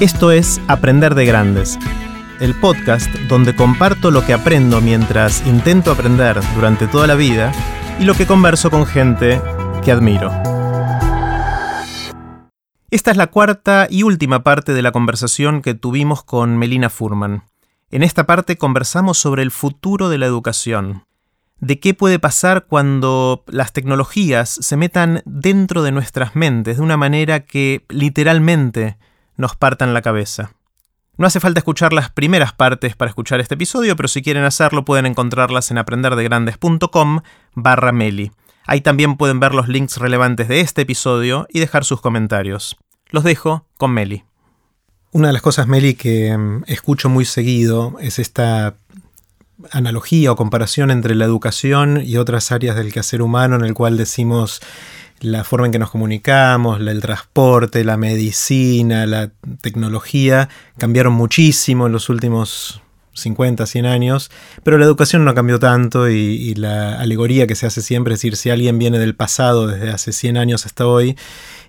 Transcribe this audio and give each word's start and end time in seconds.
Esto 0.00 0.30
es 0.30 0.60
Aprender 0.68 1.16
de 1.16 1.26
Grandes, 1.26 1.76
el 2.38 2.54
podcast 2.54 3.12
donde 3.28 3.56
comparto 3.56 4.12
lo 4.12 4.24
que 4.24 4.32
aprendo 4.32 4.80
mientras 4.80 5.44
intento 5.44 5.90
aprender 5.90 6.38
durante 6.54 6.86
toda 6.86 7.08
la 7.08 7.16
vida 7.16 7.50
y 7.98 8.04
lo 8.04 8.14
que 8.14 8.24
converso 8.24 8.70
con 8.70 8.86
gente 8.86 9.42
que 9.84 9.90
admiro. 9.90 10.30
Esta 12.92 13.10
es 13.10 13.16
la 13.16 13.26
cuarta 13.26 13.88
y 13.90 14.04
última 14.04 14.44
parte 14.44 14.72
de 14.72 14.82
la 14.82 14.92
conversación 14.92 15.62
que 15.62 15.74
tuvimos 15.74 16.22
con 16.22 16.56
Melina 16.58 16.90
Furman. 16.90 17.42
En 17.90 18.04
esta 18.04 18.24
parte 18.24 18.56
conversamos 18.56 19.18
sobre 19.18 19.42
el 19.42 19.50
futuro 19.50 20.08
de 20.08 20.18
la 20.18 20.26
educación, 20.26 21.06
de 21.58 21.80
qué 21.80 21.92
puede 21.92 22.20
pasar 22.20 22.66
cuando 22.66 23.42
las 23.48 23.72
tecnologías 23.72 24.48
se 24.48 24.76
metan 24.76 25.22
dentro 25.24 25.82
de 25.82 25.90
nuestras 25.90 26.36
mentes 26.36 26.76
de 26.76 26.82
una 26.84 26.96
manera 26.96 27.40
que 27.40 27.84
literalmente 27.88 28.96
nos 29.38 29.56
partan 29.56 29.94
la 29.94 30.02
cabeza. 30.02 30.52
No 31.16 31.26
hace 31.26 31.40
falta 31.40 31.60
escuchar 31.60 31.94
las 31.94 32.10
primeras 32.10 32.52
partes 32.52 32.94
para 32.94 33.08
escuchar 33.08 33.40
este 33.40 33.54
episodio, 33.54 33.96
pero 33.96 34.08
si 34.08 34.22
quieren 34.22 34.44
hacerlo 34.44 34.84
pueden 34.84 35.06
encontrarlas 35.06 35.70
en 35.70 35.78
aprenderdegrandes.com 35.78 37.20
barra 37.54 37.92
meli. 37.92 38.30
Ahí 38.66 38.82
también 38.82 39.16
pueden 39.16 39.40
ver 39.40 39.54
los 39.54 39.66
links 39.66 39.96
relevantes 39.96 40.46
de 40.46 40.60
este 40.60 40.82
episodio 40.82 41.46
y 41.50 41.58
dejar 41.58 41.86
sus 41.86 42.02
comentarios. 42.02 42.76
Los 43.08 43.24
dejo 43.24 43.64
con 43.78 43.92
Meli. 43.92 44.24
Una 45.10 45.28
de 45.28 45.32
las 45.32 45.40
cosas, 45.40 45.66
Meli, 45.66 45.94
que 45.94 46.36
mm, 46.36 46.64
escucho 46.66 47.08
muy 47.08 47.24
seguido 47.24 47.96
es 47.98 48.18
esta 48.18 48.76
analogía 49.70 50.30
o 50.30 50.36
comparación 50.36 50.90
entre 50.90 51.14
la 51.14 51.24
educación 51.24 52.02
y 52.04 52.18
otras 52.18 52.52
áreas 52.52 52.76
del 52.76 52.92
quehacer 52.92 53.22
humano 53.22 53.56
en 53.56 53.64
el 53.64 53.72
cual 53.72 53.96
decimos 53.96 54.60
la 55.20 55.44
forma 55.44 55.66
en 55.66 55.72
que 55.72 55.78
nos 55.78 55.90
comunicamos, 55.90 56.80
el 56.80 57.00
transporte, 57.00 57.84
la 57.84 57.96
medicina, 57.96 59.06
la 59.06 59.30
tecnología 59.60 60.48
cambiaron 60.76 61.12
muchísimo 61.12 61.86
en 61.86 61.92
los 61.92 62.08
últimos 62.08 62.82
50, 63.18 63.66
100 63.66 63.86
años, 63.86 64.30
pero 64.62 64.78
la 64.78 64.84
educación 64.84 65.24
no 65.24 65.34
cambió 65.34 65.58
tanto 65.58 66.08
y, 66.08 66.54
la 66.54 66.98
alegoría 66.98 67.46
que 67.46 67.54
se 67.54 67.66
hace 67.66 67.82
siempre, 67.82 68.14
es 68.14 68.20
decir, 68.20 68.36
si 68.36 68.50
alguien 68.50 68.78
viene 68.78 68.98
del 68.98 69.14
pasado 69.14 69.66
desde 69.66 69.90
hace 69.90 70.12
100 70.12 70.36
años 70.36 70.66
hasta 70.66 70.86
hoy, 70.86 71.16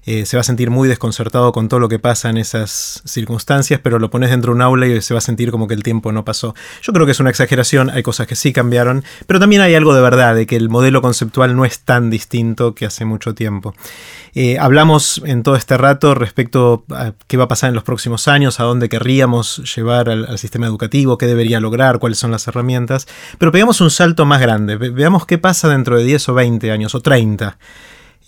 eh, 0.06 0.26
se 0.26 0.38
va 0.38 0.42
a 0.42 0.44
sentir 0.44 0.70
muy 0.70 0.88
desconcertado 0.88 1.52
con 1.52 1.70
todo 1.70 1.80
lo 1.80 1.90
que 1.90 2.00
pasa 2.00 2.30
en 2.30 2.38
esas 2.38 3.02
circunstancias, 3.06 3.80
pero 3.84 4.00
lo 4.00 4.10
pones 4.10 4.30
dentro 4.30 4.52
de 4.52 4.56
un 4.56 4.62
aula 4.62 4.88
y 4.88 5.02
se 5.02 5.14
va 5.14 5.20
a 5.20 5.22
sentir 5.22 5.52
como 5.52 5.68
que 5.68 5.74
el 5.74 5.84
tiempo 5.84 6.12
no 6.12 6.26
pasó. 6.26 6.56
Yo 6.82 6.94
creo 6.94 7.06
que 7.06 7.12
es 7.12 7.20
una 7.20 7.30
exageración, 7.30 7.90
hay 7.90 8.04
cosas 8.04 8.28
que 8.28 8.36
sí 8.36 8.54
cambiaron, 8.54 9.04
pero 9.28 9.40
también 9.40 9.62
hay 9.62 9.76
algo 9.76 9.94
de 9.94 10.02
verdad, 10.02 10.36
de 10.36 10.46
que 10.46 10.56
el 10.56 10.70
modelo 10.70 11.02
conceptual 11.02 11.56
no 11.56 11.66
es 11.66 11.80
tan 11.82 12.10
distinto 12.10 12.76
que 12.76 12.86
hace 12.86 13.06
mucho 13.06 13.36
tiempo. 13.36 13.74
Eh, 14.36 14.58
hablamos 14.60 15.22
en 15.26 15.44
todo 15.44 15.56
este 15.56 15.78
rato 15.78 16.14
respecto 16.14 16.84
a 16.92 17.14
qué 17.28 17.38
va 17.38 17.46
a 17.46 17.48
pasar 17.48 17.70
en 17.70 17.76
los 17.76 17.84
próximos 17.84 18.28
años, 18.28 18.60
a 18.60 18.64
dónde 18.64 18.90
querríamos 18.90 19.76
llevar 19.76 20.10
al, 20.10 20.38
sistema 20.38 20.68
educativo, 20.68 21.18
qué 21.18 21.26
debería 21.26 21.60
lograr, 21.60 22.00
cuáles 22.00 22.20
son 22.20 22.32
las 22.32 22.48
herramientas, 22.48 23.08
pero 23.38 23.52
pegamos 23.52 23.82
un 23.82 23.90
salto 23.90 24.26
más 24.26 24.40
grande, 24.40 24.78
veamos 24.78 25.26
qué 25.26 25.38
pasa 25.38 25.68
dentro 25.68 25.98
de 25.98 26.04
10 26.04 26.30
o 26.30 26.34
20 26.34 26.72
años 26.72 26.96
o 26.96 27.02
30. 27.02 27.58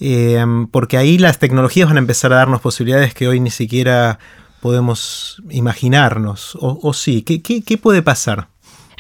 Em, 0.04 0.66
porque 0.66 0.98
ahí 0.98 1.20
las 1.20 1.38
tecnologías 1.38 1.88
van 1.88 1.98
a 1.98 2.00
empezar 2.00 2.34
a 2.34 2.38
darnos 2.38 2.60
posibilidades 2.60 3.14
que 3.14 3.28
hoy 3.28 3.40
ni 3.40 3.52
siquiera 3.52 4.18
podemos 4.60 5.44
imaginarnos. 5.52 6.58
O, 6.60 6.92
sí, 6.94 7.22
¿Qué, 7.22 7.42
¿qué, 7.42 7.78
puede 7.78 8.02
pasar? 8.02 8.48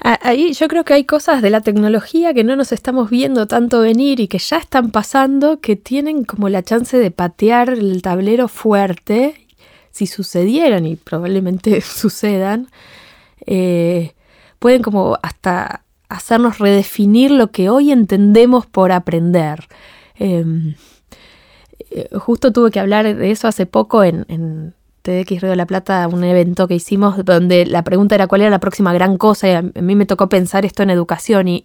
Ahí 0.03 0.53
yo 0.53 0.67
creo 0.67 0.83
que 0.83 0.93
hay 0.93 1.05
cosas 1.05 1.41
de 1.41 1.49
la 1.49 1.61
tecnología 1.61 2.35
que 2.35 2.43
no 2.43 2.55
nos 2.55 2.71
estamos 2.71 3.09
viendo 3.09 3.47
tanto 3.47 3.81
venir 3.81 4.19
y 4.19 4.27
que 4.27 4.37
ya 4.37 4.57
están 4.57 4.91
pasando, 4.91 5.59
que 5.59 5.75
tienen 5.75 6.23
como 6.23 6.49
la 6.49 6.61
chance 6.61 6.97
de 6.97 7.09
patear 7.09 7.69
el 7.69 8.01
tablero 8.03 8.47
fuerte, 8.47 9.47
si 9.89 10.05
sucedieran 10.05 10.85
y 10.85 10.97
probablemente 10.97 11.81
sucedan, 11.81 12.67
eh, 13.47 14.13
pueden 14.59 14.83
como 14.83 15.17
hasta 15.23 15.83
hacernos 16.09 16.59
redefinir 16.59 17.31
lo 17.31 17.51
que 17.51 17.69
hoy 17.69 17.91
entendemos 17.91 18.67
por 18.67 18.91
aprender. 18.91 19.67
Em, 20.15 20.75
justo 22.19 22.51
tuve 22.51 22.71
que 22.71 22.79
hablar 22.79 23.15
de 23.15 23.31
eso 23.31 23.47
hace 23.47 23.65
poco 23.65 24.03
en, 24.03 24.25
en 24.29 24.73
TDX 25.01 25.41
Río 25.41 25.49
de 25.49 25.55
la 25.55 25.65
Plata, 25.65 26.07
un 26.07 26.23
evento 26.23 26.67
que 26.67 26.75
hicimos 26.75 27.23
donde 27.25 27.65
la 27.65 27.83
pregunta 27.83 28.15
era 28.15 28.27
cuál 28.27 28.41
era 28.41 28.49
la 28.49 28.59
próxima 28.59 28.93
gran 28.93 29.17
cosa 29.17 29.47
y 29.47 29.51
a 29.51 29.61
mí 29.61 29.95
me 29.95 30.05
tocó 30.05 30.29
pensar 30.29 30.65
esto 30.65 30.83
en 30.83 30.89
educación 30.89 31.47
y, 31.47 31.63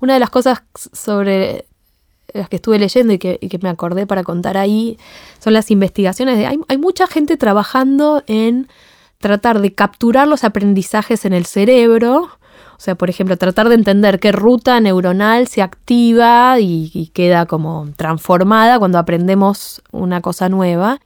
una 0.00 0.14
de 0.14 0.20
las 0.20 0.30
cosas 0.30 0.62
sobre 0.74 1.66
las 2.32 2.48
que 2.48 2.56
estuve 2.56 2.78
leyendo 2.78 3.12
y 3.12 3.18
que, 3.18 3.58
me 3.60 3.68
acordé 3.68 4.06
para 4.06 4.22
contar 4.22 4.56
ahí 4.56 4.98
son 5.38 5.52
las 5.52 5.70
investigaciones. 5.70 6.38
De, 6.38 6.46
hay 6.46 6.78
mucha 6.78 7.06
gente 7.06 7.36
trabajando 7.36 8.22
en 8.26 8.68
tratar 9.18 9.60
de 9.60 9.72
capturar 9.72 10.28
los 10.28 10.44
aprendizajes 10.44 11.24
en 11.24 11.32
el 11.32 11.46
cerebro 11.46 12.30
o 12.82 12.84
sea, 12.84 12.96
por 12.96 13.08
ejemplo, 13.08 13.36
tratar 13.36 13.68
de 13.68 13.76
entender 13.76 14.18
qué 14.18 14.32
ruta 14.32 14.80
neuronal 14.80 15.46
se 15.46 15.62
activa 15.62 16.58
y, 16.58 17.12
queda 17.14 17.46
como 17.46 17.88
transformada 17.96 18.80
cuando 18.80 18.98
aprendemos 18.98 19.80
una 19.92 20.20
cosa 20.20 20.48
nueva. 20.48 20.98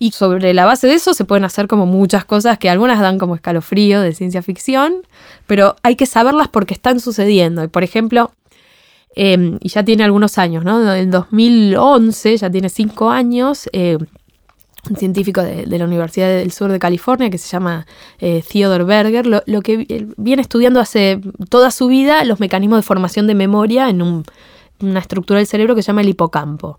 Y 0.00 0.10
sobre 0.10 0.52
la 0.54 0.64
base 0.64 0.88
de 0.88 0.94
eso 0.94 1.14
se 1.14 1.24
pueden 1.24 1.44
hacer 1.44 1.68
como 1.68 1.86
muchas 1.86 2.24
cosas 2.24 2.58
que 2.58 2.68
algunas 2.68 2.98
dan 2.98 3.16
como 3.16 3.36
escalofrío 3.36 4.00
de 4.00 4.12
ciencia 4.12 4.42
ficción, 4.42 5.02
pero 5.46 5.76
hay 5.84 5.94
que 5.94 6.06
saberlas 6.06 6.48
porque 6.48 6.74
están 6.74 6.98
sucediendo. 6.98 7.62
Y 7.62 7.68
por 7.68 7.84
ejemplo, 7.84 8.32
em, 9.14 9.56
y 9.60 9.68
ya 9.68 9.84
tiene 9.84 10.02
algunos 10.02 10.36
años, 10.36 10.64
¿no? 10.64 10.92
En 10.92 11.12
2011, 11.12 12.38
ya 12.38 12.50
tiene 12.50 12.70
cinco 12.70 13.08
años, 13.08 13.70
eh, 13.72 13.98
un 14.88 14.96
científico 14.96 15.42
de, 15.42 15.66
la 15.66 15.84
Universidad 15.84 16.28
del 16.28 16.52
Sur 16.52 16.70
de 16.72 16.78
California 16.78 17.30
que 17.30 17.38
se 17.38 17.48
llama 17.48 17.86
eh, 18.18 18.42
Theodore 18.48 18.84
Berger, 18.84 19.26
lo, 19.26 19.62
que 19.62 20.06
viene 20.16 20.42
estudiando 20.42 20.80
hace 20.80 21.20
toda 21.48 21.70
su 21.70 21.88
vida 21.88 22.24
los 22.24 22.40
mecanismos 22.40 22.78
de 22.78 22.82
formación 22.82 23.26
de 23.26 23.34
memoria 23.34 23.88
en 23.88 24.24
una 24.80 25.00
estructura 25.00 25.38
del 25.38 25.46
cerebro 25.46 25.74
que 25.74 25.82
se 25.82 25.88
llama 25.88 26.00
el 26.00 26.08
hipocampo. 26.08 26.78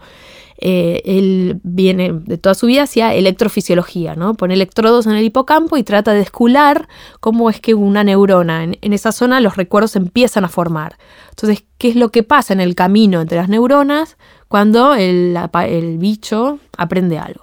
Eh, 0.63 1.01
él 1.05 1.59
viene 1.63 2.11
de 2.13 2.37
toda 2.37 2.53
su 2.53 2.67
vida 2.67 2.83
hacia 2.83 3.15
electrofisiología, 3.15 4.15
¿no? 4.15 4.35
Pone 4.35 4.53
electrodos 4.53 5.07
en 5.07 5.13
el 5.13 5.23
hipocampo 5.25 5.75
y 5.75 5.83
trata 5.83 6.13
de 6.13 6.21
escular 6.21 6.87
cómo 7.19 7.49
es 7.49 7.59
que 7.59 7.73
una 7.73 8.03
neurona, 8.03 8.63
en, 8.63 8.93
esa 8.93 9.11
zona 9.11 9.41
los 9.41 9.57
recuerdos 9.57 9.95
empiezan 9.95 10.45
a 10.45 10.49
formar. 10.49 10.97
Entonces, 11.31 11.63
¿qué 11.79 11.89
es 11.89 11.95
lo 11.95 12.09
que 12.09 12.21
pasa 12.21 12.53
en 12.53 12.61
el 12.61 12.75
camino 12.75 13.21
entre 13.21 13.37
las 13.37 13.49
neuronas 13.49 14.17
cuando 14.47 14.93
el 14.93 15.97
bicho 15.97 16.59
aprende 16.77 17.17
algo? 17.17 17.40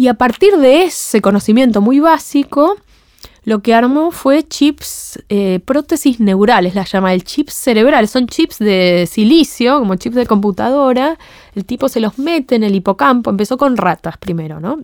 Y 0.00 0.08
a 0.08 0.14
partir 0.14 0.56
de 0.56 0.84
ese 0.84 1.20
conocimiento 1.20 1.82
muy 1.82 2.00
básico, 2.00 2.78
lo 3.44 3.60
que 3.60 3.74
armó 3.74 4.12
fue 4.12 4.42
chips, 4.48 5.22
eh, 5.28 5.60
prótesis 5.62 6.20
neurales, 6.20 6.74
las 6.74 6.90
llama 6.90 7.12
el 7.12 7.22
chips 7.22 7.52
cerebrales. 7.52 8.10
Son 8.10 8.26
chips 8.26 8.60
de 8.60 9.06
silicio, 9.06 9.78
como 9.78 9.96
chips 9.96 10.16
de 10.16 10.24
computadora. 10.24 11.18
El 11.54 11.66
tipo 11.66 11.90
se 11.90 12.00
los 12.00 12.18
mete 12.18 12.54
en 12.54 12.64
el 12.64 12.74
hipocampo. 12.74 13.28
Empezó 13.28 13.58
con 13.58 13.76
ratas 13.76 14.16
primero, 14.16 14.58
¿no? 14.58 14.78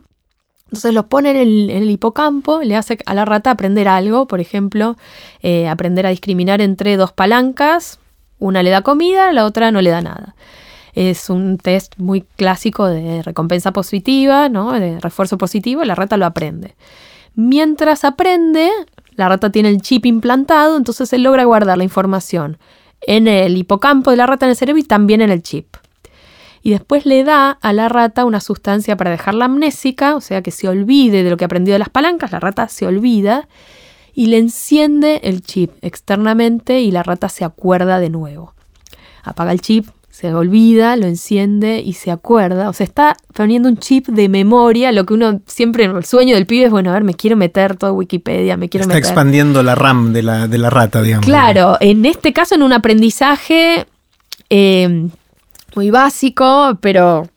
Entonces 0.66 0.92
los 0.92 1.06
pone 1.06 1.30
en 1.30 1.70
el, 1.70 1.90
hipocampo, 1.90 2.60
le 2.60 2.76
hace 2.76 2.98
a 3.06 3.14
la 3.14 3.24
rata 3.24 3.50
aprender 3.50 3.88
algo, 3.88 4.26
por 4.26 4.40
ejemplo, 4.40 4.98
eh, 5.40 5.66
aprender 5.66 6.04
a 6.04 6.10
discriminar 6.10 6.60
entre 6.60 6.98
dos 6.98 7.12
palancas. 7.12 8.00
Una 8.38 8.62
le 8.62 8.68
da 8.68 8.82
comida, 8.82 9.32
la 9.32 9.46
otra 9.46 9.70
no 9.70 9.80
le 9.80 9.88
da 9.88 10.02
nada. 10.02 10.34
Es 10.96 11.30
un 11.30 11.58
test 11.58 11.94
muy 11.98 12.22
clásico 12.22 12.86
de 12.86 13.22
recompensa 13.22 13.72
positiva, 13.72 14.48
¿no? 14.48 14.72
de 14.72 14.98
refuerzo 14.98 15.38
positivo, 15.38 15.84
y 15.84 15.86
la 15.86 15.94
rata 15.94 16.16
lo 16.16 16.26
aprende. 16.26 16.74
Mientras 17.34 18.04
aprende, 18.04 18.70
la 19.14 19.28
rata 19.28 19.52
tiene 19.52 19.68
el 19.68 19.82
chip 19.82 20.06
implantado, 20.06 20.76
entonces 20.76 21.12
él 21.12 21.22
logra 21.22 21.44
guardar 21.44 21.78
la 21.78 21.84
información 21.84 22.58
en 23.02 23.28
el 23.28 23.56
hipocampo 23.58 24.10
de 24.10 24.16
la 24.16 24.26
rata 24.26 24.46
en 24.46 24.50
el 24.50 24.56
cerebro 24.56 24.80
y 24.80 24.84
también 24.84 25.20
en 25.20 25.30
el 25.30 25.42
chip. 25.42 25.76
Y 26.62 26.70
después 26.70 27.06
le 27.06 27.22
da 27.24 27.50
a 27.50 27.72
la 27.72 27.88
rata 27.88 28.24
una 28.24 28.40
sustancia 28.40 28.96
para 28.96 29.10
dejarla 29.10 29.44
amnésica, 29.44 30.16
o 30.16 30.20
sea 30.20 30.42
que 30.42 30.50
se 30.50 30.68
olvide 30.68 31.22
de 31.22 31.30
lo 31.30 31.36
que 31.36 31.44
aprendió 31.44 31.74
de 31.74 31.78
las 31.78 31.90
palancas, 31.90 32.32
la 32.32 32.40
rata 32.40 32.68
se 32.68 32.86
olvida 32.86 33.48
y 34.14 34.26
le 34.26 34.38
enciende 34.38 35.20
el 35.24 35.42
chip 35.42 35.72
externamente 35.82 36.80
y 36.80 36.90
la 36.90 37.02
rata 37.02 37.28
se 37.28 37.44
acuerda 37.44 38.00
de 38.00 38.08
nuevo. 38.08 38.54
Apaga 39.22 39.52
el 39.52 39.60
chip, 39.60 39.88
se 40.16 40.32
olvida, 40.32 40.96
lo 40.96 41.06
enciende 41.06 41.82
y 41.84 41.92
se 41.92 42.10
acuerda. 42.10 42.70
O 42.70 42.72
sea, 42.72 42.84
está 42.84 43.16
poniendo 43.34 43.68
un 43.68 43.76
chip 43.76 44.08
de 44.08 44.30
memoria, 44.30 44.90
lo 44.90 45.04
que 45.04 45.12
uno 45.12 45.42
siempre, 45.46 45.84
el 45.84 46.06
sueño 46.06 46.34
del 46.36 46.46
pibe 46.46 46.64
es, 46.64 46.70
bueno, 46.70 46.88
a 46.88 46.94
ver, 46.94 47.04
me 47.04 47.12
quiero 47.12 47.36
meter 47.36 47.76
todo 47.76 47.92
Wikipedia, 47.92 48.56
me 48.56 48.70
quiero 48.70 48.84
está 48.84 48.94
meter. 48.94 49.02
Está 49.02 49.12
expandiendo 49.12 49.62
la 49.62 49.74
RAM 49.74 50.14
de 50.14 50.22
la, 50.22 50.48
de 50.48 50.56
la 50.56 50.70
rata, 50.70 51.02
digamos. 51.02 51.26
Claro, 51.26 51.76
en 51.80 52.06
este 52.06 52.32
caso 52.32 52.54
en 52.54 52.62
un 52.62 52.72
aprendizaje 52.72 53.86
eh, 54.48 55.06
muy 55.74 55.90
básico, 55.90 56.78
pero 56.80 57.28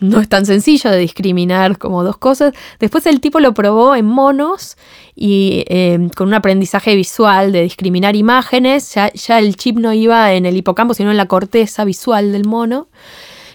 no 0.00 0.20
es 0.20 0.28
tan 0.28 0.46
sencillo 0.46 0.90
de 0.90 0.98
discriminar 0.98 1.78
como 1.78 2.02
dos 2.04 2.16
cosas. 2.16 2.54
Después 2.78 3.06
el 3.06 3.20
tipo 3.20 3.40
lo 3.40 3.54
probó 3.54 3.94
en 3.94 4.06
monos 4.06 4.76
y 5.16 5.64
em, 5.68 6.08
con 6.08 6.28
un 6.28 6.34
aprendizaje 6.34 6.96
visual 6.96 7.52
de 7.52 7.62
discriminar 7.62 8.16
imágenes, 8.16 8.94
ya, 8.94 9.38
el 9.38 9.56
chip 9.56 9.78
no 9.78 9.92
iba 9.92 10.32
en 10.32 10.46
el 10.46 10.56
hipocampo, 10.56 10.94
sino 10.94 11.10
en 11.10 11.16
la 11.16 11.26
corteza 11.26 11.84
visual 11.84 12.32
del 12.32 12.44
mono. 12.44 12.88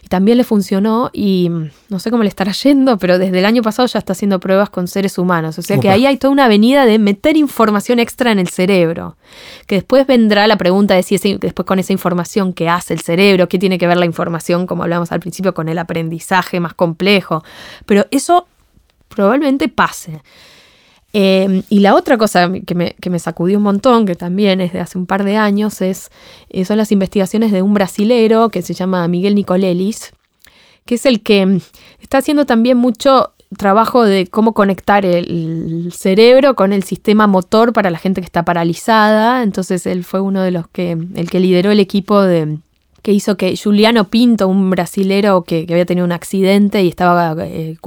También 0.09 0.39
le 0.39 0.43
funcionó 0.43 1.11
y 1.13 1.49
mm, 1.49 1.69
no 1.89 1.99
sé 1.99 2.09
cómo 2.09 2.23
le 2.23 2.29
estará 2.29 2.51
yendo, 2.51 2.97
pero 2.97 3.19
desde 3.19 3.39
el 3.39 3.45
año 3.45 3.61
pasado 3.61 3.87
ya 3.87 3.99
está 3.99 4.13
haciendo 4.13 4.39
pruebas 4.39 4.69
con 4.71 4.87
seres 4.87 5.19
humanos. 5.19 5.57
O 5.59 5.61
sea 5.61 5.79
que 5.79 5.89
ahí 5.89 6.07
hay 6.07 6.17
toda 6.17 6.31
una 6.31 6.45
avenida 6.45 6.85
de 6.85 6.97
meter 6.97 7.37
información 7.37 7.99
extra 7.99 8.31
en 8.31 8.39
el 8.39 8.49
cerebro. 8.49 9.15
Que 9.67 9.75
después 9.75 10.07
vendrá 10.07 10.47
la 10.47 10.57
pregunta 10.57 10.95
de 10.95 11.03
si 11.03 11.17
después 11.17 11.65
con 11.65 11.77
esa 11.77 11.93
información 11.93 12.53
que 12.53 12.67
hace 12.67 12.95
el 12.95 13.01
cerebro, 13.01 13.47
qué 13.47 13.59
tiene 13.59 13.77
que 13.77 13.87
ver 13.87 13.97
la 13.97 14.05
información, 14.05 14.65
como 14.65 14.81
hablamos 14.81 15.11
al 15.11 15.19
principio, 15.19 15.53
con 15.53 15.69
el 15.69 15.77
aprendizaje 15.77 16.59
más 16.59 16.73
complejo. 16.73 17.43
Pero 17.85 18.07
eso 18.09 18.47
probablemente 19.09 19.67
pase. 19.69 20.21
Em, 21.11 21.63
y 21.69 21.79
la 21.79 21.95
otra 21.95 22.17
cosa 22.17 22.51
que 22.65 22.75
me, 22.75 23.19
sacudió 23.19 23.57
un 23.57 23.63
montón, 23.63 24.05
que 24.05 24.15
también 24.15 24.61
es 24.61 24.73
de 24.73 24.79
hace 24.79 24.97
un 24.97 25.07
par 25.07 25.23
de 25.23 25.37
años, 25.37 25.81
es, 25.81 26.11
eh, 26.49 26.65
son 26.65 26.77
las 26.77 26.91
investigaciones 26.91 27.51
de 27.51 27.61
un 27.61 27.73
brasilero 27.73 28.49
que 28.49 28.61
se 28.61 28.73
llama 28.73 29.07
Miguel 29.07 29.35
Nicolelis, 29.35 30.11
que 30.85 30.95
es 30.95 31.05
el 31.05 31.21
que 31.21 31.61
está 31.99 32.19
haciendo 32.19 32.45
también 32.45 32.77
mucho 32.77 33.33
trabajo 33.57 34.03
de 34.03 34.27
cómo 34.27 34.53
conectar 34.53 35.05
el 35.05 35.91
cerebro 35.91 36.55
con 36.55 36.71
el 36.71 36.83
sistema 36.83 37.25
motor 37.25 37.73
para 37.73 37.89
la 37.89 37.97
gente 37.97 38.21
que 38.21 38.25
está 38.25 38.45
paralizada. 38.45 39.41
Entonces 39.41 39.87
él 39.87 40.03
fue 40.03 40.21
uno 40.21 40.43
de 40.43 40.51
los 40.51 40.67
que, 40.67 40.91
el 40.91 41.29
que 41.31 41.39
lideró 41.39 41.71
el 41.71 41.79
equipo 41.79 42.21
de, 42.21 42.59
que 43.01 43.11
hizo 43.11 43.37
que 43.37 43.55
Juliano 43.57 44.05
Pinto, 44.05 44.47
un 44.47 44.69
brasilero 44.69 45.43
que, 45.43 45.65
había 45.69 45.85
tenido 45.85 46.05
un 46.05 46.11
accidente 46.11 46.83
y 46.83 46.89
estaba 46.89 47.35
eh, 47.39 47.77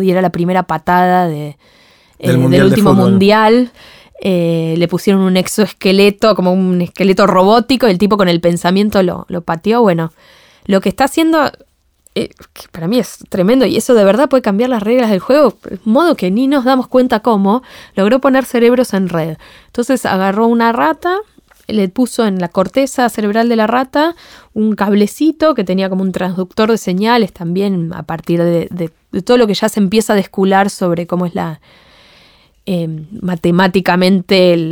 diera 0.00 0.22
la 0.22 0.30
primera 0.30 0.62
patada 0.62 1.28
de, 1.28 1.56
del, 2.22 2.64
último 2.64 2.94
mundial. 2.94 3.70
Eh, 4.24 4.76
le 4.78 4.86
pusieron 4.86 5.22
un 5.22 5.36
exoesqueleto, 5.36 6.36
como 6.36 6.52
un 6.52 6.80
esqueleto 6.80 7.26
robótico, 7.26 7.88
y 7.88 7.90
el 7.90 7.98
tipo 7.98 8.16
con 8.16 8.28
el 8.28 8.40
pensamiento 8.40 9.02
lo, 9.02 9.26
lo 9.28 9.42
pateó. 9.42 9.82
Bueno, 9.82 10.12
lo 10.64 10.80
que 10.80 10.88
está 10.88 11.04
haciendo, 11.04 11.50
eh, 12.14 12.28
que 12.52 12.68
para 12.70 12.86
mí 12.86 13.00
es 13.00 13.18
tremendo, 13.28 13.66
y 13.66 13.76
eso 13.76 13.94
de 13.94 14.04
verdad 14.04 14.28
puede 14.28 14.42
cambiar 14.42 14.70
las 14.70 14.82
reglas 14.84 15.10
del 15.10 15.18
juego, 15.18 15.56
de 15.68 15.80
modo 15.84 16.14
que 16.14 16.30
ni 16.30 16.46
nos 16.46 16.64
damos 16.64 16.86
cuenta 16.86 17.18
cómo, 17.18 17.64
logró 17.96 18.20
poner 18.20 18.44
cerebros 18.44 18.94
en 18.94 19.08
red. 19.08 19.38
Entonces 19.66 20.06
agarró 20.06 20.46
una 20.46 20.70
rata, 20.70 21.16
le 21.66 21.88
puso 21.88 22.24
en 22.24 22.38
la 22.38 22.46
corteza 22.46 23.08
cerebral 23.08 23.48
de 23.48 23.56
la 23.56 23.66
rata 23.66 24.14
un 24.52 24.76
cablecito 24.76 25.54
que 25.54 25.64
tenía 25.64 25.88
como 25.88 26.02
un 26.02 26.12
transductor 26.12 26.70
de 26.70 26.78
señales 26.78 27.32
también 27.32 27.92
a 27.94 28.02
partir 28.02 28.42
de 28.42 28.90
todo 29.24 29.36
lo 29.36 29.46
que 29.46 29.54
ya 29.54 29.68
se 29.68 29.80
empieza 29.80 30.12
a 30.12 30.16
descular 30.16 30.70
sobre 30.70 31.06
cómo 31.06 31.24
es 31.24 31.34
la, 31.34 31.60
Em, 32.64 33.06
matemáticamente 33.20 34.70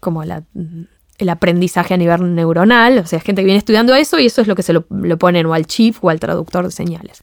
como 0.00 0.22
el 0.22 1.28
aprendizaje 1.28 1.92
a 1.92 1.96
nivel 1.98 2.34
neuronal, 2.34 2.96
o 2.96 3.06
sea, 3.06 3.20
gente 3.20 3.42
que 3.42 3.44
viene 3.44 3.58
estudiando 3.58 3.94
eso 3.94 4.18
y 4.18 4.24
eso 4.24 4.40
es 4.40 4.48
lo 4.48 4.54
que 4.54 4.62
se 4.62 4.72
lo, 4.72 4.86
ponen 5.18 5.44
o 5.44 5.52
al 5.52 5.66
chip 5.66 5.96
o 6.00 6.08
al 6.08 6.20
traductor 6.20 6.64
de 6.64 6.70
señales. 6.70 7.22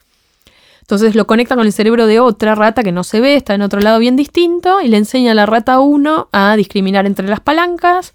Entonces 0.82 1.16
lo 1.16 1.26
conecta 1.26 1.56
con 1.56 1.66
el 1.66 1.74
cerebro 1.74 2.06
de 2.06 2.20
otra 2.20 2.54
rata 2.54 2.84
que 2.84 2.92
no 2.92 3.04
se 3.04 3.20
ve, 3.20 3.36
está 3.36 3.56
en 3.56 3.64
otro 3.64 3.80
lado 3.80 3.98
bien 3.98 4.16
distinto, 4.16 4.80
y 4.80 4.90
le 4.90 4.98
enseña 4.98 5.32
a 5.32 5.36
la 5.36 5.48
rata 5.48 5.80
1 5.80 6.30
a 6.32 6.56
discriminar 6.56 7.08
entre 7.08 7.28
las 7.28 7.40
palancas. 7.40 8.14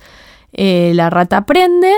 Eh, 0.53 0.93
la 0.95 1.11
rata 1.11 1.39
aprende 1.39 1.93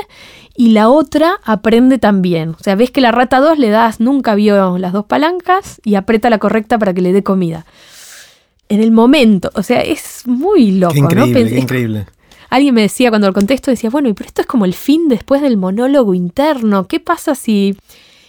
y 0.57 0.71
la 0.71 0.89
otra 0.89 1.39
aprende 1.45 1.99
también. 1.99 2.51
O 2.59 2.62
sea, 2.62 2.77
ves 2.77 2.91
que 2.91 3.03
la 3.03 3.12
rata 3.12 3.41
2 3.41 3.59
le 3.59 3.69
das, 3.69 4.01
nunca 4.01 4.35
vio 4.35 4.79
las 4.79 4.95
dos 4.95 5.05
palancas 5.05 5.83
y 5.85 5.97
aprieta 5.97 6.31
la 6.31 6.39
correcta 6.39 6.79
para 6.79 6.95
que 6.95 7.03
le 7.03 7.12
dé 7.12 7.23
comida 7.23 7.67
en 8.70 8.81
el 8.81 8.90
momento. 8.90 9.50
O 9.55 9.62
sea, 9.62 9.82
es 9.82 10.22
muy 10.25 10.72
loco, 10.72 10.96
increíble, 10.96 11.50
¿no? 11.50 11.58
increíble. 11.58 12.06
Alguien 12.49 12.75
me 12.75 12.82
decía 12.82 13.11
cuando 13.11 13.26
lo 13.28 13.34
contesto, 13.34 13.70
decía, 13.70 13.90
bueno, 13.90 14.12
pero 14.14 14.26
esto 14.26 14.40
es 14.40 14.46
como 14.46 14.64
el 14.64 14.75
fin 14.75 15.08
después 15.08 15.43
del 15.43 15.56
monólogo 15.58 16.14
interno. 16.14 16.88
¿Qué 16.88 16.99
pasa 16.99 17.34
si 17.34 17.76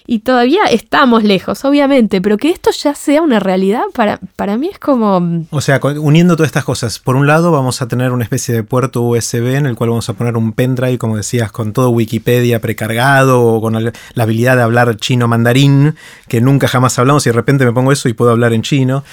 y 0.07 0.19
todavía 0.19 0.63
estamos 0.65 1.23
lejos, 1.23 1.63
obviamente, 1.63 2.21
pero 2.21 2.37
que 2.37 2.49
esto 2.49 2.71
ya 2.71 2.95
sea 2.95 3.21
una 3.21 3.39
realidad, 3.39 3.83
para, 3.93 4.19
para 4.35 4.57
mí 4.57 4.67
es 4.71 4.79
como... 4.79 5.45
O 5.51 5.61
sea, 5.61 5.79
uniendo 5.99 6.35
todas 6.35 6.49
estas 6.49 6.65
cosas, 6.65 6.99
por 6.99 7.15
un 7.15 7.27
lado 7.27 7.51
vamos 7.51 7.81
a 7.81 7.87
tener 7.87 8.11
una 8.11 8.23
especie 8.23 8.53
de 8.53 8.63
puerto 8.63 9.03
USB 9.03 9.55
en 9.55 9.67
el 9.67 9.75
cual 9.75 9.91
vamos 9.91 10.09
a 10.09 10.13
poner 10.13 10.37
un 10.37 10.53
pendrive, 10.53 10.97
como 10.97 11.17
decías, 11.17 11.51
con 11.51 11.71
todo 11.71 11.91
Wikipedia 11.91 12.59
precargado 12.59 13.41
o 13.41 13.61
con 13.61 13.81
la 13.81 13.93
habilidad 14.17 14.57
de 14.57 14.63
hablar 14.63 14.97
chino 14.97 15.27
mandarín, 15.27 15.95
que 16.27 16.41
nunca 16.41 16.67
jamás 16.67 16.97
hablamos 16.99 17.25
y 17.25 17.29
de 17.29 17.33
repente 17.33 17.63
me 17.63 17.71
pongo 17.71 17.91
eso 17.91 18.09
y 18.09 18.13
puedo 18.13 18.31
hablar 18.31 18.53
en 18.53 18.63
chino. 18.63 19.03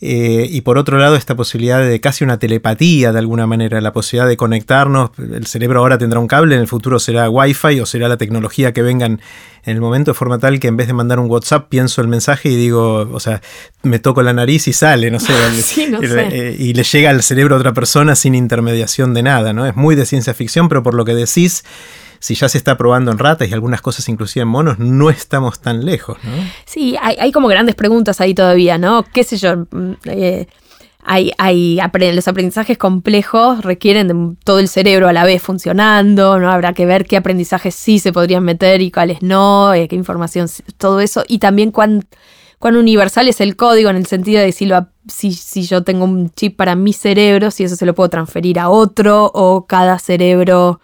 Eh, 0.00 0.46
y 0.50 0.60
por 0.60 0.76
otro 0.76 0.98
lado, 0.98 1.16
esta 1.16 1.36
posibilidad 1.36 1.80
de 1.80 2.00
casi 2.00 2.22
una 2.22 2.38
telepatía 2.38 3.12
de 3.12 3.18
alguna 3.18 3.46
manera, 3.46 3.80
la 3.80 3.92
posibilidad 3.92 4.28
de 4.28 4.36
conectarnos. 4.36 5.10
El 5.18 5.46
cerebro 5.46 5.80
ahora 5.80 5.96
tendrá 5.96 6.20
un 6.20 6.26
cable, 6.26 6.54
en 6.54 6.60
el 6.60 6.68
futuro 6.68 6.98
será 6.98 7.30
Wi-Fi 7.30 7.80
o 7.80 7.86
será 7.86 8.08
la 8.08 8.18
tecnología 8.18 8.72
que 8.72 8.82
vengan 8.82 9.20
en 9.64 9.74
el 9.74 9.80
momento 9.80 10.12
de 10.12 10.14
forma 10.14 10.38
tal 10.38 10.60
que 10.60 10.68
en 10.68 10.76
vez 10.76 10.86
de 10.86 10.92
mandar 10.92 11.18
un 11.18 11.30
WhatsApp 11.30 11.68
pienso 11.68 12.00
el 12.00 12.08
mensaje 12.08 12.50
y 12.50 12.56
digo, 12.56 13.08
o 13.10 13.20
sea, 13.20 13.40
me 13.82 13.98
toco 13.98 14.22
la 14.22 14.32
nariz 14.32 14.68
y 14.68 14.72
sale, 14.72 15.10
no 15.10 15.18
sé, 15.18 15.32
eh, 16.02 16.56
y 16.58 16.74
le 16.74 16.84
llega 16.84 17.10
al 17.10 17.22
cerebro 17.22 17.56
a 17.56 17.58
otra 17.58 17.72
persona 17.72 18.14
sin 18.14 18.34
intermediación 18.34 19.14
de 19.14 19.22
nada, 19.22 19.52
¿no? 19.52 19.66
Es 19.66 19.76
muy 19.76 19.96
de 19.96 20.04
ciencia 20.06 20.34
ficción, 20.34 20.68
pero 20.68 20.82
por 20.82 20.94
lo 20.94 21.04
que 21.04 21.14
decís, 21.14 21.64
si 22.18 22.34
ya 22.34 22.48
se 22.48 22.58
está 22.58 22.76
probando 22.76 23.10
en 23.10 23.18
ratas 23.18 23.48
y 23.48 23.52
algunas 23.52 23.80
cosas 23.80 24.08
inclusive 24.08 24.42
en 24.42 24.48
monos, 24.48 24.78
no 24.78 25.10
estamos 25.10 25.60
tan 25.60 25.84
lejos, 25.84 26.18
¿no? 26.22 26.30
Sí, 26.64 26.96
hay, 27.00 27.32
como 27.32 27.48
grandes 27.48 27.74
preguntas 27.74 28.20
ahí 28.20 28.34
todavía, 28.34 28.78
¿no? 28.78 29.04
¿Qué 29.12 29.24
sé 29.24 29.36
yo? 29.36 29.66
Mm, 29.70 29.92
eh, 30.04 30.46
hay, 31.06 31.32
hay 31.38 31.80
los 32.14 32.28
aprendizajes 32.28 32.76
complejos 32.76 33.62
requieren 33.62 34.08
de 34.08 34.36
todo 34.44 34.58
el 34.58 34.68
cerebro 34.68 35.08
a 35.08 35.12
la 35.12 35.24
vez 35.24 35.40
funcionando, 35.40 36.38
¿no? 36.40 36.50
Habrá 36.50 36.72
que 36.72 36.84
ver 36.84 37.06
qué 37.06 37.16
aprendizajes 37.16 37.74
sí 37.74 38.00
se 38.00 38.12
podrían 38.12 38.44
meter 38.44 38.82
y 38.82 38.90
cuáles 38.90 39.22
no, 39.22 39.72
eh, 39.72 39.86
qué 39.86 39.94
información, 39.94 40.48
todo 40.78 41.00
eso. 41.00 41.24
Y 41.28 41.38
también 41.38 41.70
cuán, 41.70 42.06
cuán 42.58 42.76
universal 42.76 43.28
es 43.28 43.40
el 43.40 43.54
código 43.54 43.88
en 43.88 43.96
el 43.96 44.06
sentido 44.06 44.42
de 44.42 44.50
si, 44.50 44.68
si, 45.06 45.32
si 45.32 45.62
yo 45.62 45.84
tengo 45.84 46.04
un 46.04 46.30
chip 46.30 46.56
para 46.56 46.74
mi 46.74 46.92
cerebro, 46.92 47.52
si 47.52 47.62
eso 47.62 47.76
se 47.76 47.86
lo 47.86 47.94
puedo 47.94 48.10
transferir 48.10 48.58
a 48.58 48.68
otro 48.68 49.30
o 49.32 49.66
cada 49.66 50.00
cerebro 50.00 50.80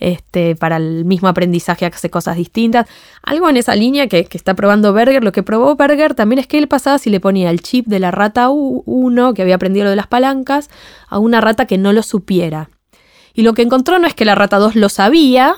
este, 0.00 0.56
para 0.56 0.78
el 0.78 1.04
mismo 1.04 1.28
aprendizaje 1.28 1.86
hace 1.86 2.10
cosas 2.10 2.36
distintas. 2.36 2.86
Algo 3.22 3.48
en 3.48 3.56
esa 3.56 3.76
línea 3.76 4.08
que, 4.08 4.26
está 4.32 4.54
probando 4.54 4.92
Berger. 4.92 5.22
Lo 5.22 5.32
que 5.32 5.42
probó 5.42 5.76
Berger 5.76 6.14
también 6.14 6.38
es 6.40 6.46
que 6.46 6.58
él 6.58 6.66
pasaba 6.66 6.98
si 6.98 7.10
le 7.10 7.20
ponía 7.20 7.50
el 7.50 7.60
chip 7.60 7.86
de 7.86 8.00
la 8.00 8.10
rata 8.10 8.48
1, 8.48 9.34
que 9.34 9.42
había 9.42 9.54
aprendido 9.54 9.84
lo 9.84 9.90
de 9.90 9.96
las 9.96 10.06
palancas, 10.06 10.70
a 11.08 11.18
una 11.18 11.40
rata 11.40 11.66
que 11.66 11.78
no 11.78 11.92
lo 11.92 12.02
supiera. 12.02 12.70
Y 13.34 13.42
lo 13.42 13.52
que 13.52 13.62
encontró 13.62 13.98
no 13.98 14.06
es 14.06 14.14
que 14.14 14.24
la 14.24 14.34
rata 14.34 14.56
2 14.56 14.74
lo 14.74 14.88
sabía, 14.88 15.54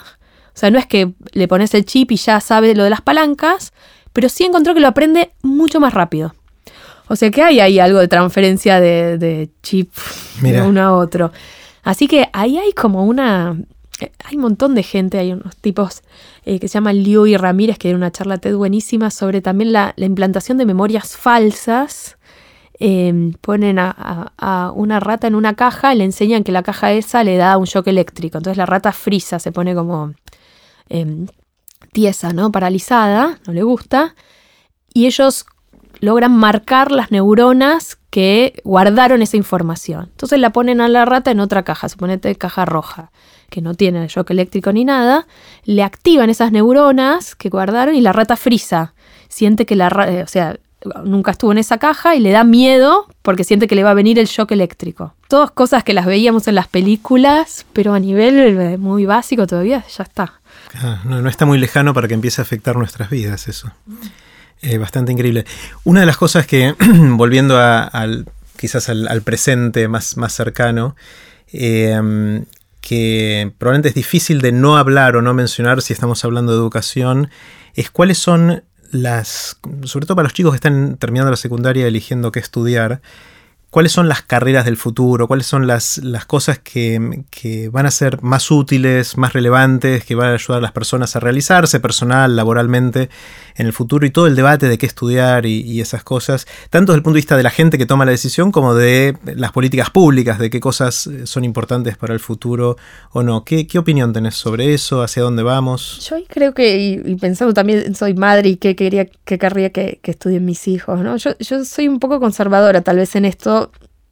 o 0.55 0.59
sea, 0.59 0.71
no 0.71 0.79
es 0.79 0.87
que 0.87 1.15
le 1.33 1.49
pones 1.49 1.73
el 1.75 1.87
chip 1.87 2.11
y 2.13 2.17
ya 2.17 2.41
sabe 2.41 2.75
lo 2.75 2.85
de 2.85 2.91
las 2.91 3.01
palancas, 3.01 3.73
pero 4.13 4.29
sí 4.29 4.45
encontró 4.45 4.75
que 4.75 4.81
lo 4.81 4.89
aprende 4.89 5.33
mucho 5.43 5.81
más 5.81 5.95
rápido. 5.95 6.35
O 7.09 7.17
sea 7.17 7.31
que 7.31 7.43
hay 7.43 7.61
ahí 7.61 7.79
algo 7.79 7.99
de 7.99 8.09
transferencia 8.09 8.81
de, 8.81 9.51
chip 9.63 9.93
de 10.41 10.63
uno 10.63 10.83
a 10.83 10.93
otro. 10.93 11.33
Así 11.83 12.07
que 12.07 12.29
ahí 12.33 12.59
hay 12.59 12.73
como 12.73 13.05
una 13.05 13.57
hay 14.25 14.37
un 14.37 14.43
montón 14.43 14.75
de 14.75 14.83
gente, 14.83 15.19
hay 15.19 15.33
unos 15.33 15.57
tipos 15.57 16.03
eh, 16.45 16.59
que 16.59 16.69
se 16.69 16.75
llaman 16.75 17.03
Liu 17.03 17.27
y 17.27 17.37
Ramírez 17.37 17.79
que 17.79 17.89
dieron 17.89 18.01
una 18.03 18.11
charla 18.11 18.39
TED 18.39 18.57
buenísima 18.57 19.11
sobre 19.11 19.41
también 19.41 19.73
la, 19.73 19.95
implantación 19.97 20.59
de 20.59 20.67
memorias 20.67 21.17
falsas. 21.17 22.17
Em, 22.79 23.35
ponen 23.35 23.79
a, 23.79 24.73
una 24.75 24.99
rata 24.99 25.29
en 25.29 25.37
una 25.37 25.55
caja, 25.55 25.95
le 25.95 26.05
enseñan 26.05 26.43
que 26.43 26.51
la 26.51 26.65
caja 26.65 26.93
esa 26.93 27.23
le 27.23 27.37
da 27.37 27.57
un 27.57 27.67
shock 27.67 27.87
eléctrico. 27.87 28.39
Entonces 28.39 28.57
la 28.57 28.67
rata 28.67 28.93
frisa, 28.93 29.39
se 29.39 29.53
pone 29.53 29.75
como 29.75 30.15
em, 30.89 31.29
tiesa, 31.93 32.33
¿no? 32.33 32.51
Paralizada, 32.51 33.39
no 33.47 33.53
le 33.53 33.63
gusta. 33.63 34.17
Y 34.93 35.07
ellos 35.07 35.47
logran 36.01 36.37
marcar 36.37 36.91
las 36.91 37.13
neuronas 37.13 37.99
que 38.11 38.61
guardaron 38.65 39.23
esa 39.23 39.37
información. 39.37 40.09
Entonces 40.11 40.41
la 40.41 40.51
ponen 40.51 40.81
a 40.81 40.89
la 40.89 41.05
rata 41.05 41.31
en 41.31 41.39
otra 41.39 41.63
caja, 41.63 41.89
suponete 41.89 42.35
caja 42.35 42.65
roja 42.65 43.13
que 43.53 43.61
no 43.61 43.75
tiene 43.75 44.09
shock 44.09 44.31
eléctrico 44.31 44.73
ni 44.73 44.85
nada, 44.85 45.27
le 45.65 45.83
activan 45.83 46.31
esas 46.31 46.51
neuronas 46.51 47.35
que 47.37 47.51
guardaron 47.51 47.95
y 47.95 48.01
la 48.01 48.13
rata 48.13 48.37
frisa. 48.37 48.95
Siente 49.29 49.67
que 49.67 49.77
la 49.77 49.91
rata, 49.91 50.11
eh, 50.11 50.23
o 50.23 50.27
sea, 50.27 50.57
nunca 51.05 51.33
estuvo 51.33 51.53
en 51.53 51.59
esa 51.59 51.77
caja 51.77 52.17
y 52.17 52.21
le 52.21 52.31
da 52.31 52.45
miedo 52.45 53.07
porque 53.21 53.45
siente 53.45 53.69
que 53.69 53.75
le 53.75 53.85
va 53.85 53.91
a 53.91 53.95
venir 53.95 54.19
el 54.19 54.27
shock 54.27 54.53
eléctrico. 54.53 55.15
Todas 55.29 55.51
cosas 55.51 55.85
que 55.85 55.93
las 55.93 56.07
veíamos 56.07 56.49
en 56.49 56.55
las 56.55 56.67
películas, 56.67 57.67
pero 57.75 57.93
a 57.93 58.01
nivel 58.01 58.59
eh, 58.59 58.79
muy 58.79 59.05
básico 59.05 59.47
todavía 59.47 59.85
ya 59.95 60.03
está. 60.03 60.41
Ah, 60.75 61.03
no, 61.05 61.29
está 61.29 61.45
muy 61.45 61.59
lejano 61.59 61.93
para 61.93 62.09
que 62.09 62.15
empiece 62.15 62.41
a 62.41 62.45
afectar 62.45 62.75
nuestras 62.77 63.11
vidas 63.11 63.49
eso. 63.49 63.71
Eh, 64.63 64.79
bastante 64.79 65.13
increíble. 65.13 65.45
Una 65.85 66.01
de 66.01 66.07
las 66.07 66.17
cosas 66.17 66.47
que, 66.47 66.75
volviendo 67.11 67.59
al, 67.59 68.27
quizás 68.57 68.89
al, 68.89 69.23
presente 69.23 69.89
más, 69.89 70.17
más 70.17 70.33
cercano, 70.33 70.97
que 72.83 73.53
probablemente 73.57 73.89
es 73.89 73.95
difícil 73.95 74.43
de 74.43 74.53
no 74.53 74.77
hablar 74.77 75.17
o 75.17 75.23
no 75.23 75.33
mencionar 75.33 75.81
si 75.81 75.95
estamos 75.95 76.23
hablando 76.25 76.53
de 76.53 76.59
educación, 76.59 77.31
es 77.75 77.91
cuáles 77.91 78.19
son 78.19 78.65
las, 78.91 79.59
sobre 79.85 80.05
todo 80.05 80.17
para 80.17 80.25
los 80.25 80.35
chicos 80.35 80.53
que 80.53 80.57
están 80.57 80.99
terminando 80.99 81.31
la 81.31 81.37
secundaria 81.37 81.87
eligiendo 81.87 82.33
qué 82.33 82.41
estudiar, 82.41 83.01
cuáles 83.73 83.93
son 83.93 84.07
las 84.07 84.21
carreras 84.21 84.67
del 84.67 84.77
futuro, 84.77 85.27
cuáles 85.27 85.47
son 85.47 85.67
las, 85.67 85.97
las 85.97 86.27
cosas 86.27 86.59
que, 86.59 87.25
que, 87.31 87.71
van 87.71 87.87
a 87.87 87.91
ser 87.91 88.23
más 88.23 88.51
útiles, 88.51 89.17
más 89.17 89.33
relevantes, 89.33 90.05
que 90.05 90.15
van 90.15 90.29
a 90.29 90.35
ayudar 90.35 90.59
a 90.59 90.61
las 90.61 90.73
personas 90.73 91.17
a 91.17 91.21
realizarse 91.21 91.81
personal, 91.81 92.37
laboralmente 92.37 93.09
en 93.57 93.67
el 93.67 93.73
futuro 93.73 94.05
y 94.05 94.11
todo 94.11 94.27
el 94.27 94.37
debate 94.37 94.69
de 94.69 94.77
qué 94.77 94.85
estudiar 94.85 95.47
y, 95.47 95.81
esas 95.81 96.05
cosas, 96.05 96.47
tanto 96.69 96.93
desde 96.93 96.99
el 96.99 97.03
punto 97.03 97.15
de 97.15 97.21
vista 97.21 97.37
de 97.39 97.43
la 97.43 97.49
gente 97.51 97.79
que 97.79 97.87
toma 97.87 98.05
la 98.05 98.11
decisión 98.11 98.53
como 98.53 98.75
de 98.75 99.17
las 99.25 99.53
políticas 99.53 99.89
públicas, 99.89 100.39
de 100.39 100.51
qué 100.51 100.61
cosas 100.61 101.09
son 101.25 101.43
importantes 101.43 101.97
para 101.97 102.13
el 102.13 102.21
futuro 102.21 102.77
o 103.13 103.23
no. 103.23 103.43
¿Qué, 103.43 103.67
qué 103.67 103.79
opinión 103.79 104.13
tenés 104.13 104.35
sobre 104.35 104.75
eso? 104.75 105.03
¿Hacia 105.03 105.23
dónde 105.23 105.43
vamos? 105.43 106.07
Yo 106.11 106.19
creo 106.29 106.53
que, 106.53 107.03
y, 107.07 107.15
pensando 107.15 107.55
también, 107.55 107.95
soy 107.95 108.13
madre 108.13 108.51
y 108.51 108.57
qué 108.57 108.77
quería, 108.77 109.07
qué 109.25 109.39
querría 109.39 109.71
que, 109.71 109.99
que 110.03 110.11
estudien 110.11 110.45
mis 110.45 110.69
hijos, 110.69 111.01
¿no? 111.01 111.17
Yo, 111.17 111.31
yo 111.39 111.65
soy 111.65 111.89
un 111.89 111.99
poco 112.01 112.21
conservadora 112.21 112.83
tal 112.83 112.99
vez 112.99 113.17
en 113.17 113.25
esto 113.25 113.62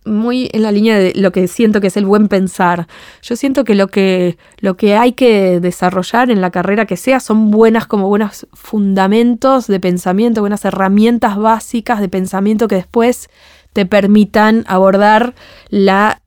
muy 0.05 0.49
en 0.53 0.63
la 0.63 0.73
línea 0.73 0.99
de 0.99 1.13
lo 1.15 1.31
que 1.31 1.47
siento 1.47 1.81
que 1.81 1.89
es 1.89 1.97
el 1.97 2.07
buen 2.07 2.29
pensar. 2.29 2.87
Yo 3.23 3.37
siento 3.37 3.65
que 3.65 3.75
lo 3.75 3.89
que, 3.89 4.39
lo 4.59 4.77
que 4.77 4.97
hay 4.97 5.13
que 5.13 5.61
desarrollar 5.61 6.31
en 6.31 6.41
la 6.41 6.51
carrera 6.51 6.87
que 6.87 6.97
sea 6.97 7.21
son 7.21 7.51
buenas 7.51 7.87
como 7.87 8.09
buenos 8.09 8.47
fundamentos 8.53 9.67
de 9.67 9.79
pensamiento, 9.79 10.41
buenas 10.41 10.65
herramientas 10.65 11.37
básicas 11.37 12.01
de 12.01 12.09
pensamiento 12.09 12.67
que 12.67 12.77
después 12.77 13.29
te 13.73 13.87
permitan 13.87 14.65
abordar 14.67 15.35
la 15.69 16.23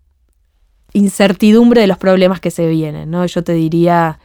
incertidumbre 0.94 1.82
de 1.82 1.88
los 1.88 1.98
problemas 1.98 2.40
que 2.40 2.52
se 2.52 2.68
vienen. 2.68 3.10
¿no? 3.10 3.26
Yo 3.26 3.44
te 3.44 3.54
diría 3.54 4.20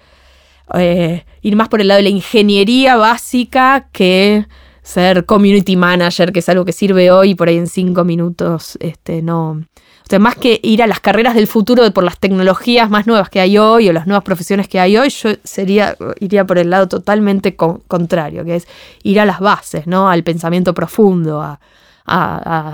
eh, 0.74 1.24
ir 1.40 1.56
más 1.56 1.68
por 1.68 1.80
el 1.80 1.88
lado 1.88 1.98
de 1.98 2.04
la 2.04 2.08
ingeniería 2.10 2.96
básica 2.96 3.88
que 3.92 4.46
ser 4.88 5.26
community 5.26 5.76
manager, 5.76 6.32
que 6.32 6.38
es 6.38 6.48
algo 6.48 6.64
que 6.64 6.72
sirve 6.72 7.10
hoy 7.10 7.34
por 7.34 7.48
ahí 7.48 7.58
en 7.58 7.66
cinco 7.66 8.04
minutos, 8.04 8.78
este, 8.80 9.20
no. 9.20 9.50
O 9.50 10.08
sea, 10.08 10.18
más 10.18 10.34
que 10.36 10.58
ir 10.62 10.82
a 10.82 10.86
las 10.86 11.00
carreras 11.00 11.34
del 11.34 11.46
futuro 11.46 11.92
por 11.92 12.04
las 12.04 12.18
tecnologías 12.18 12.88
más 12.88 13.06
nuevas 13.06 13.28
que 13.28 13.40
hay 13.40 13.58
hoy 13.58 13.90
o 13.90 13.92
las 13.92 14.06
nuevas 14.06 14.24
profesiones 14.24 14.66
que 14.66 14.80
hay 14.80 14.96
hoy, 14.96 15.10
yo 15.10 15.32
sería, 15.44 15.94
iría 16.20 16.46
por 16.46 16.56
el 16.56 16.70
lado 16.70 16.88
totalmente 16.88 17.54
contrario, 17.54 18.46
que 18.46 18.56
es 18.56 18.68
ir 19.02 19.20
a 19.20 19.26
las 19.26 19.40
bases, 19.40 19.86
¿no? 19.86 20.08
Al 20.08 20.22
pensamiento 20.22 20.72
profundo, 20.72 21.42
a, 21.42 21.60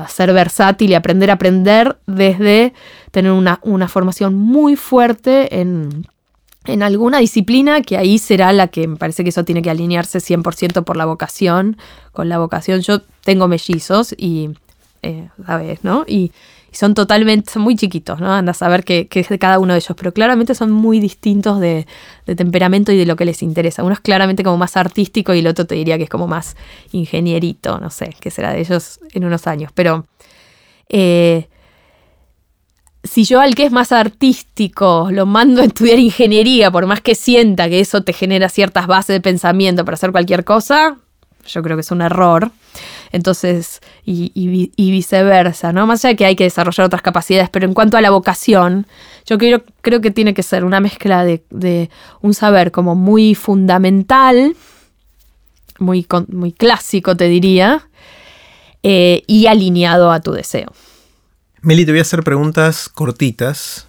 ser 0.08 0.32
versátil 0.32 0.90
y 0.90 0.94
aprender 0.94 1.28
a 1.30 1.32
aprender 1.32 1.98
desde 2.06 2.72
tener 3.10 3.32
una, 3.32 3.58
una 3.62 3.88
formación 3.88 4.36
muy 4.36 4.76
fuerte 4.76 5.58
en 5.60 6.06
en 6.66 6.82
alguna 6.82 7.18
disciplina 7.18 7.82
que 7.82 7.96
ahí 7.96 8.18
será 8.18 8.52
la 8.52 8.68
que 8.68 8.88
me 8.88 8.96
parece 8.96 9.22
que 9.22 9.30
eso 9.30 9.44
tiene 9.44 9.62
que 9.62 9.70
alinearse 9.70 10.18
100% 10.18 10.84
por 10.84 10.96
la 10.96 11.04
vocación, 11.04 11.76
con 12.12 12.28
la 12.28 12.38
vocación. 12.38 12.80
Yo 12.80 13.00
tengo 13.22 13.48
mellizos 13.48 14.14
y, 14.16 14.50
eh, 15.02 15.28
¿sabes? 15.46 15.84
¿No? 15.84 16.04
Y, 16.06 16.32
son 16.74 16.94
totalmente, 16.94 17.52
son 17.52 17.62
muy 17.62 17.76
chiquitos, 17.76 18.20
¿no? 18.20 18.32
Anda 18.32 18.50
a 18.50 18.54
saber 18.54 18.84
qué, 18.84 19.08
es 19.08 19.28
de 19.28 19.38
cada 19.38 19.58
uno 19.58 19.74
de 19.74 19.78
ellos, 19.78 19.96
pero 19.96 20.12
claramente 20.12 20.54
son 20.54 20.72
muy 20.72 20.98
distintos 20.98 21.60
de, 21.60 21.86
temperamento 22.36 22.90
y 22.90 22.98
de 22.98 23.06
lo 23.06 23.16
que 23.16 23.24
les 23.24 23.42
interesa. 23.42 23.84
Uno 23.84 23.94
es 23.94 24.00
claramente 24.00 24.42
como 24.42 24.56
más 24.56 24.76
artístico 24.76 25.32
y 25.34 25.38
el 25.38 25.46
otro 25.46 25.66
te 25.66 25.76
diría 25.76 25.98
que 25.98 26.04
es 26.04 26.10
como 26.10 26.26
más 26.26 26.56
ingenierito, 26.90 27.78
no 27.78 27.90
sé, 27.90 28.16
qué 28.20 28.30
será 28.30 28.52
de 28.52 28.60
ellos 28.60 29.00
en 29.12 29.24
unos 29.24 29.46
años, 29.46 29.70
pero... 29.74 30.06
Eh, 30.88 31.48
si 33.04 33.24
yo 33.24 33.40
al 33.40 33.54
que 33.54 33.66
es 33.66 33.72
más 33.72 33.92
artístico 33.92 35.08
lo 35.10 35.26
mando 35.26 35.60
a 35.60 35.66
estudiar 35.66 35.98
ingeniería, 35.98 36.70
por 36.70 36.86
más 36.86 37.00
que 37.02 37.14
sienta 37.14 37.68
que 37.68 37.80
eso 37.80 38.02
te 38.02 38.12
genera 38.12 38.48
ciertas 38.48 38.86
bases 38.86 39.14
de 39.14 39.20
pensamiento 39.20 39.84
para 39.84 39.94
hacer 39.94 40.10
cualquier 40.10 40.44
cosa, 40.44 40.96
yo 41.46 41.62
creo 41.62 41.76
que 41.76 41.82
es 41.82 41.90
un 41.90 42.00
error. 42.00 42.50
Entonces, 43.12 43.80
y, 44.04 44.70
viceversa, 44.76 45.72
¿no? 45.72 45.86
Más 45.86 46.04
allá 46.04 46.12
de 46.12 46.16
que 46.16 46.24
hay 46.24 46.34
que 46.34 46.44
desarrollar 46.44 46.86
otras 46.86 47.02
capacidades, 47.02 47.48
pero 47.50 47.66
en 47.66 47.74
cuanto 47.74 47.96
a 47.96 48.00
la 48.00 48.10
vocación, 48.10 48.88
yo 49.26 49.38
creo, 49.38 49.62
que 49.82 50.10
tiene 50.10 50.34
que 50.34 50.42
ser 50.42 50.64
una 50.64 50.80
mezcla 50.80 51.24
de, 51.24 51.90
un 52.22 52.34
saber 52.34 52.72
como 52.72 52.96
muy 52.96 53.36
fundamental, 53.36 54.56
muy, 55.78 56.06
muy 56.28 56.52
clásico, 56.52 57.16
te 57.16 57.28
diría, 57.28 57.86
eh, 58.82 59.22
y 59.28 59.46
alineado 59.46 60.10
a 60.10 60.20
tu 60.20 60.32
deseo. 60.32 60.72
Meli, 61.64 61.86
te 61.86 61.92
voy 61.92 62.00
a 62.00 62.02
hacer 62.02 62.22
preguntas 62.22 62.90
cortitas. 62.90 63.86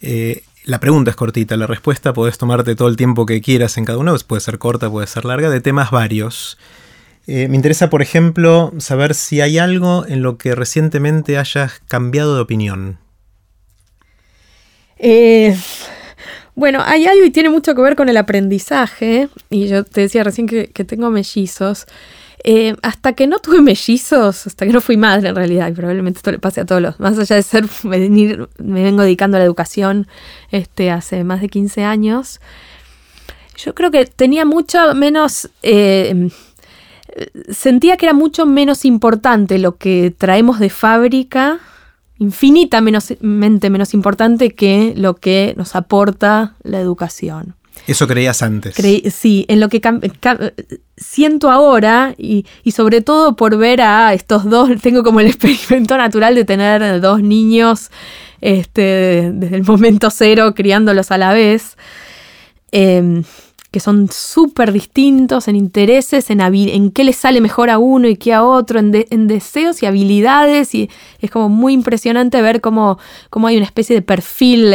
Eh, 0.00 0.44
la 0.64 0.80
pregunta 0.80 1.10
es 1.10 1.16
cortita, 1.16 1.58
la 1.58 1.66
respuesta 1.66 2.14
puedes 2.14 2.38
tomarte 2.38 2.74
todo 2.74 2.88
el 2.88 2.96
tiempo 2.96 3.26
que 3.26 3.42
quieras 3.42 3.76
en 3.76 3.84
cada 3.84 3.98
una, 3.98 4.12
pues 4.12 4.24
puede 4.24 4.40
ser 4.40 4.58
corta, 4.58 4.88
puede 4.88 5.06
ser 5.06 5.26
larga, 5.26 5.50
de 5.50 5.60
temas 5.60 5.90
varios. 5.90 6.56
Eh, 7.26 7.48
me 7.48 7.56
interesa, 7.56 7.90
por 7.90 8.00
ejemplo, 8.00 8.72
saber 8.78 9.14
si 9.14 9.42
hay 9.42 9.58
algo 9.58 10.06
en 10.08 10.22
lo 10.22 10.38
que 10.38 10.54
recientemente 10.54 11.36
hayas 11.36 11.82
cambiado 11.86 12.34
de 12.34 12.40
opinión. 12.40 12.98
Eh, 14.96 15.54
bueno, 16.54 16.80
hay 16.82 17.04
algo 17.04 17.26
y 17.26 17.30
tiene 17.30 17.50
mucho 17.50 17.74
que 17.74 17.82
ver 17.82 17.94
con 17.94 18.08
el 18.08 18.16
aprendizaje, 18.16 19.28
y 19.50 19.68
yo 19.68 19.84
te 19.84 20.00
decía 20.00 20.24
recién 20.24 20.46
que 20.46 20.84
tengo 20.86 21.10
mellizos. 21.10 21.86
Eh, 22.44 22.74
hasta 22.82 23.12
que 23.12 23.28
no 23.28 23.38
tuve 23.38 23.60
mellizos, 23.62 24.48
hasta 24.48 24.66
que 24.66 24.72
no 24.72 24.80
fui 24.80 24.96
madre 24.96 25.28
en 25.28 25.36
realidad, 25.36 25.68
y 25.68 25.72
probablemente 25.72 26.18
esto 26.18 26.32
le 26.32 26.40
pase 26.40 26.60
a 26.60 26.64
todos 26.64 26.82
los, 26.82 26.98
más 26.98 27.16
allá 27.16 27.36
de 27.36 27.42
ser, 27.42 27.66
venir, 27.84 28.48
me 28.58 28.82
vengo 28.82 29.02
dedicando 29.02 29.36
a 29.36 29.40
la 29.40 29.44
educación 29.46 30.08
este, 30.50 30.90
hace 30.90 31.22
más 31.22 31.40
de 31.40 31.48
15 31.48 31.84
años, 31.84 32.40
yo 33.56 33.74
creo 33.74 33.92
que 33.92 34.06
tenía 34.06 34.44
mucho 34.44 34.92
menos, 34.94 35.50
eh, 35.62 36.30
sentía 37.48 37.96
que 37.96 38.06
era 38.06 38.14
mucho 38.14 38.44
menos 38.44 38.84
importante 38.84 39.58
lo 39.58 39.76
que 39.76 40.12
traemos 40.16 40.58
de 40.58 40.70
fábrica, 40.70 41.60
infinitamente 42.18 43.70
menos 43.70 43.94
importante 43.94 44.50
que 44.50 44.94
lo 44.96 45.14
que 45.14 45.54
nos 45.56 45.76
aporta 45.76 46.56
la 46.64 46.80
educación. 46.80 47.54
Eso 47.86 48.06
creías 48.06 48.42
antes. 48.42 48.76
sí, 49.10 49.44
en 49.48 49.60
lo 49.60 49.68
que 49.68 49.80
siento 50.96 51.50
ahora 51.50 52.14
y, 52.16 52.44
sobre 52.70 53.00
todo 53.00 53.34
por 53.34 53.56
ver 53.56 53.80
a 53.80 54.14
estos 54.14 54.48
dos, 54.48 54.70
tengo 54.82 55.02
como 55.02 55.20
el 55.20 55.26
experimento 55.26 55.96
natural 55.96 56.34
de 56.34 56.44
tener 56.44 57.00
dos 57.00 57.22
niños 57.22 57.90
este, 58.40 59.30
desde 59.32 59.56
el 59.56 59.64
momento 59.64 60.10
cero 60.10 60.54
criándolos 60.54 61.10
a 61.10 61.18
la 61.18 61.32
vez, 61.32 61.76
em, 62.70 63.24
que 63.70 63.80
son 63.80 64.08
súper 64.12 64.70
distintos 64.72 65.48
en 65.48 65.56
intereses, 65.56 66.28
en, 66.30 66.40
en 66.40 66.90
qué 66.90 67.04
les 67.04 67.16
sale 67.16 67.40
mejor 67.40 67.70
a 67.70 67.78
uno 67.78 68.06
y 68.06 68.16
qué 68.16 68.34
a 68.34 68.44
otro, 68.44 68.78
en, 68.78 69.26
deseos 69.26 69.82
y 69.82 69.86
habilidades 69.86 70.74
y 70.74 70.90
es 71.20 71.30
como 71.30 71.48
muy 71.48 71.72
impresionante 71.72 72.42
ver 72.42 72.60
cómo, 72.60 72.98
cómo 73.30 73.46
hay 73.46 73.56
una 73.56 73.64
especie 73.64 73.96
de 73.96 74.02
perfil. 74.02 74.74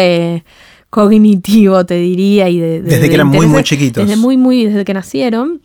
Cognitivo, 0.90 1.86
te 1.86 1.96
diría. 1.96 2.50
Y 2.50 2.60
de, 2.60 2.82
desde 2.82 3.08
que 3.08 3.16
eran 3.16 3.28
muy, 3.28 3.48
muy 3.48 3.64
chiquitos. 3.64 4.06
Desde 4.06 4.20
muy, 4.20 4.38
muy, 4.38 4.66
desde 4.66 4.86
que 4.86 4.94
nacieron. 4.94 5.62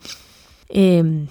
Em, 0.68 1.26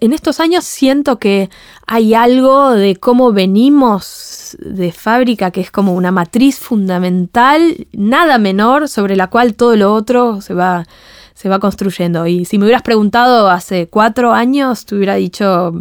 en 0.00 0.12
estos 0.12 0.40
años 0.40 0.64
siento 0.64 1.18
que 1.18 1.50
hay 1.86 2.14
algo 2.14 2.72
de 2.72 2.96
cómo 2.96 3.32
venimos 3.32 4.56
de 4.60 4.92
fábrica 4.92 5.50
que 5.50 5.60
es 5.60 5.70
como 5.70 5.94
una 5.94 6.10
matriz 6.10 6.58
fundamental, 6.58 7.86
nada 7.92 8.38
menor, 8.38 8.88
sobre 8.88 9.16
la 9.16 9.28
cual 9.28 9.54
todo 9.54 9.76
lo 9.76 9.94
otro 9.94 10.40
se 10.40 10.54
va, 10.54 10.86
se 11.34 11.48
va 11.48 11.58
construyendo. 11.58 12.26
Y 12.26 12.44
si 12.44 12.58
me 12.58 12.64
hubieras 12.64 12.82
preguntado 12.82 13.48
hace 13.48 13.88
cuatro 13.88 14.32
años, 14.32 14.84
te 14.84 14.94
hubiera 14.94 15.14
dicho 15.14 15.72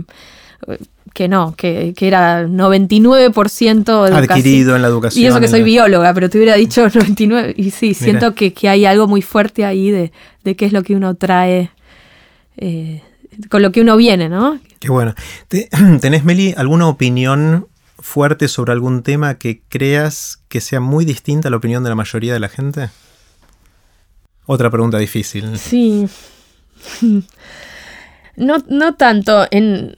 que 1.13 1.27
no, 1.27 1.55
que, 1.55 1.93
que 1.95 2.07
era 2.07 2.45
99% 2.45 4.11
adquirido 4.11 4.75
en 4.75 4.81
la 4.81 4.87
educación. 4.87 5.23
Y 5.23 5.27
eso 5.27 5.39
que 5.39 5.47
soy 5.47 5.63
bióloga, 5.63 6.13
pero 6.13 6.29
te 6.29 6.37
hubiera 6.37 6.55
dicho 6.55 6.81
99. 6.93 7.53
Y 7.57 7.71
sí, 7.71 7.93
siento 7.93 8.33
que, 8.33 8.53
hay 8.67 8.85
algo 8.85 9.07
muy 9.07 9.21
fuerte 9.21 9.65
ahí 9.65 9.91
de, 9.91 10.11
qué 10.55 10.65
es 10.65 10.73
lo 10.73 10.83
que 10.83 10.95
uno 10.95 11.15
trae, 11.15 11.71
eh, 12.57 13.01
con 13.49 13.61
lo 13.61 13.71
que 13.71 13.81
uno 13.81 13.97
viene, 13.97 14.29
¿no? 14.29 14.59
Qué 14.79 14.89
bueno. 14.89 15.13
¿Tenés, 16.01 16.23
Meli, 16.23 16.53
alguna 16.55 16.87
opinión 16.87 17.67
fuerte 17.99 18.47
sobre 18.47 18.71
algún 18.71 19.03
tema 19.03 19.35
que 19.35 19.61
creas 19.69 20.41
que 20.47 20.61
sea 20.61 20.79
muy 20.79 21.05
distinta 21.05 21.49
a 21.49 21.51
la 21.51 21.57
opinión 21.57 21.83
de 21.83 21.89
la 21.89 21.95
mayoría 21.95 22.33
de 22.33 22.39
la 22.39 22.49
gente? 22.49 22.89
Otra 24.45 24.69
pregunta 24.69 24.97
difícil. 24.97 25.57
Sí. 25.57 26.07
No, 28.37 28.63
no 28.69 28.95
tanto 28.95 29.45
en 29.51 29.95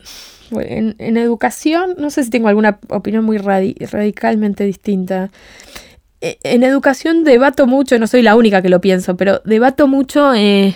en, 0.51 1.17
educación, 1.17 1.95
no 1.97 2.09
sé 2.09 2.23
si 2.23 2.29
tengo 2.29 2.47
alguna 2.47 2.79
opinión 2.89 3.23
muy 3.23 3.37
radicalmente 3.37 4.63
distinta. 4.63 5.29
E, 6.21 6.37
en 6.43 6.63
educación 6.63 7.23
debato 7.23 7.67
mucho, 7.67 7.97
no 7.99 8.07
soy 8.07 8.21
la 8.21 8.35
única 8.35 8.61
que 8.61 8.69
lo 8.69 8.81
pienso, 8.81 9.17
pero 9.17 9.41
debato 9.45 9.87
mucho 9.87 10.33
eh, 10.33 10.75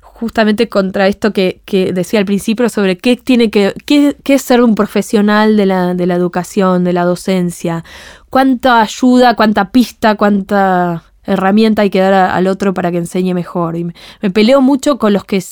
justamente 0.00 0.68
contra 0.68 1.08
esto 1.08 1.32
que, 1.32 1.62
decía 1.94 2.20
al 2.20 2.26
principio 2.26 2.68
sobre 2.68 2.98
qué 2.98 3.16
tiene 3.16 3.50
que, 3.50 3.72
qué, 3.86 4.14
es 4.26 4.42
ser 4.42 4.62
un 4.62 4.74
profesional 4.74 5.56
de 5.56 5.66
la, 5.66 5.94
de 5.94 6.06
la 6.06 6.14
educación, 6.14 6.84
de 6.84 6.92
la 6.92 7.04
docencia, 7.04 7.84
cuánta 8.28 8.82
ayuda, 8.82 9.34
cuánta 9.34 9.70
pista, 9.70 10.16
cuánta 10.16 11.04
herramienta 11.24 11.82
hay 11.82 11.90
que 11.90 12.00
dar 12.00 12.12
al 12.12 12.46
otro 12.46 12.74
para 12.74 12.90
que 12.90 12.98
enseñe 12.98 13.32
mejor. 13.34 13.76
Y 13.76 13.84
me, 13.84 14.30
peleo 14.30 14.60
mucho 14.60 14.98
con 14.98 15.12
los 15.12 15.24
que 15.24 15.42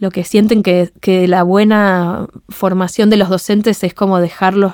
lo 0.00 0.10
que 0.10 0.24
sienten 0.24 0.62
que, 0.62 0.90
la 1.28 1.42
buena 1.42 2.26
formación 2.48 3.10
de 3.10 3.18
los 3.18 3.28
docentes 3.28 3.84
es 3.84 3.92
como 3.92 4.18
dejarlos 4.18 4.72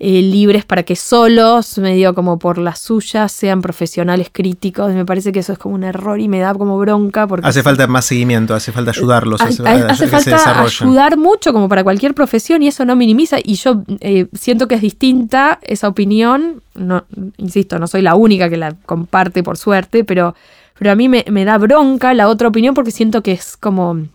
eh, 0.00 0.22
libres 0.22 0.64
para 0.64 0.82
que 0.82 0.96
solos, 0.96 1.78
medio 1.78 2.16
como 2.16 2.40
por 2.40 2.58
las 2.58 2.80
suyas, 2.80 3.30
sean 3.30 3.62
profesionales 3.62 4.28
críticos. 4.32 4.92
Me 4.92 5.06
parece 5.06 5.30
que 5.30 5.38
eso 5.38 5.52
es 5.52 5.58
como 5.60 5.76
un 5.76 5.84
error 5.84 6.18
y 6.18 6.26
me 6.26 6.40
da 6.40 6.52
como 6.52 6.76
bronca. 6.78 7.28
Porque 7.28 7.46
hace 7.46 7.62
falta 7.62 7.86
más 7.86 8.06
seguimiento, 8.06 8.56
hace 8.56 8.72
falta 8.72 8.90
ayudarlos. 8.90 9.40
hace, 9.40 10.08
falta 10.08 10.62
ayudar 10.62 11.16
mucho 11.16 11.52
como 11.52 11.68
para 11.68 11.84
cualquier 11.84 12.12
profesión 12.12 12.60
y 12.64 12.66
eso 12.66 12.84
no 12.84 12.96
minimiza. 12.96 13.36
Y 13.42 13.54
yo 13.54 13.84
eh, 14.00 14.26
siento 14.32 14.66
que 14.66 14.74
es 14.74 14.80
distinta 14.80 15.60
esa 15.62 15.86
opinión. 15.86 16.60
No, 16.74 17.04
insisto, 17.36 17.78
no 17.78 17.86
soy 17.86 18.02
la 18.02 18.16
única 18.16 18.50
que 18.50 18.56
la 18.56 18.74
comparte 18.84 19.44
por 19.44 19.56
suerte, 19.56 20.02
pero, 20.02 20.34
pero 20.76 20.90
a 20.90 20.96
mí 20.96 21.08
me, 21.08 21.24
me 21.30 21.44
da 21.44 21.56
bronca 21.56 22.12
la 22.14 22.26
otra 22.26 22.48
opinión 22.48 22.74
porque 22.74 22.90
siento 22.90 23.22
que 23.22 23.30
es 23.30 23.56
como 23.56 24.08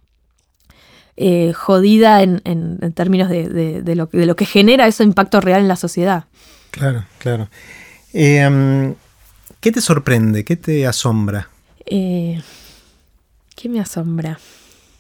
eh, 1.22 1.52
jodida 1.52 2.24
en, 2.24 2.40
términos 2.96 3.28
de, 3.28 3.44
lo, 3.94 4.06
de, 4.06 4.26
lo, 4.26 4.36
que 4.38 4.46
genera 4.46 4.88
ese 4.88 5.04
impacto 5.04 5.42
real 5.42 5.60
en 5.60 5.68
la 5.68 5.76
sociedad. 5.76 6.24
Claro, 6.72 7.04
claro. 7.18 7.50
Em, 8.14 8.96
¿Qué 9.60 9.74
te 9.74 9.82
sorprende? 9.82 10.46
¿Qué 10.46 10.56
te 10.56 10.88
asombra? 10.88 11.50
Eh, 11.86 12.42
¿Qué 13.54 13.68
me 13.68 13.82
asombra? 13.82 14.40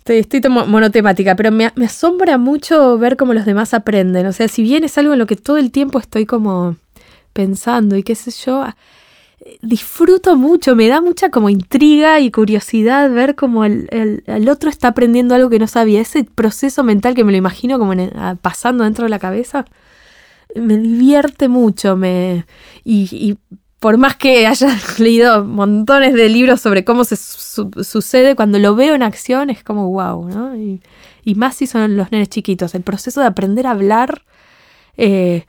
Estoy, 0.03 0.41
monotemática, 0.49 1.38
pero 1.38 1.51
me, 1.51 1.71
me, 1.75 1.85
asombra 1.85 2.38
mucho 2.38 2.97
ver 2.97 3.15
cómo 3.15 3.33
los 3.33 3.45
demás 3.45 3.73
aprenden. 3.73 4.25
O 4.25 4.33
sea, 4.33 4.49
si 4.49 4.61
bien 4.61 4.83
es 4.83 4.97
algo 4.97 5.13
en 5.13 5.19
lo 5.19 5.25
que 5.25 5.38
todo 5.38 5.55
el 5.55 5.71
tiempo 5.71 5.99
estoy 5.99 6.25
como 6.25 6.75
pensando 7.31 7.95
y 7.95 8.03
qué 8.03 8.15
sé 8.15 8.31
yo, 8.45 8.65
disfruto 9.62 10.36
mucho, 10.36 10.75
me 10.75 10.88
da 10.88 11.01
mucha 11.01 11.29
como 11.29 11.50
intriga 11.50 12.19
y 12.19 12.31
curiosidad 12.31 13.10
ver 13.12 13.36
cómo 13.36 13.65
el, 13.65 14.22
otro 14.50 14.69
está 14.69 14.89
aprendiendo 14.89 15.36
algo 15.36 15.50
que 15.50 15.60
no 15.60 15.67
sabía. 15.67 16.01
Ese 16.01 16.24
proceso 16.24 16.84
mental 16.84 17.15
que 17.15 17.24
me 17.24 17.31
lo 17.31 17.38
imagino 17.38 17.79
como 17.79 17.93
pasando 18.41 18.84
dentro 18.84 19.05
de 19.05 19.10
la 19.10 19.19
cabeza, 19.19 19.65
me 20.55 20.77
divierte 20.77 21.48
mucho. 21.48 21.96
Me, 21.96 22.46
y, 22.84 23.38
por 23.79 23.98
más 23.98 24.17
que 24.17 24.46
haya 24.46 24.77
leído 24.98 25.46
montones 25.46 26.13
de 26.13 26.27
libros 26.29 26.60
sobre 26.62 26.84
cómo 26.84 27.03
se 27.05 27.15
sucede, 27.15 28.36
cuando 28.36 28.60
lo 28.60 28.75
veo 28.75 28.93
en 28.93 29.03
acción 29.03 29.50
es 29.50 29.63
como 29.63 29.89
wow, 29.89 30.27
¿no? 30.27 30.55
Y, 30.55 30.81
más 31.36 31.58
si 31.58 31.67
son 31.67 31.96
los 31.96 32.12
nenes 32.12 32.29
chiquitos. 32.29 32.74
El 32.74 32.81
proceso 32.81 33.22
de 33.22 33.27
aprender 33.27 33.67
a 33.67 33.72
hablar. 33.72 34.24
Eh, 34.98 35.46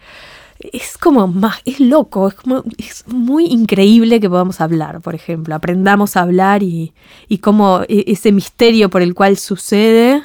es 0.72 0.98
como 0.98 1.26
más, 1.26 1.60
es 1.64 1.80
loco, 1.80 2.28
es, 2.28 2.34
como, 2.34 2.64
es 2.76 3.04
muy 3.06 3.46
increíble 3.46 4.20
que 4.20 4.28
podamos 4.28 4.60
hablar, 4.60 5.00
por 5.00 5.14
ejemplo, 5.14 5.54
aprendamos 5.54 6.16
a 6.16 6.22
hablar 6.22 6.62
y, 6.62 6.92
y 7.28 7.38
cómo 7.38 7.82
e, 7.88 8.04
ese 8.08 8.30
misterio 8.32 8.90
por 8.90 9.02
el 9.02 9.14
cual 9.14 9.38
sucede 9.38 10.22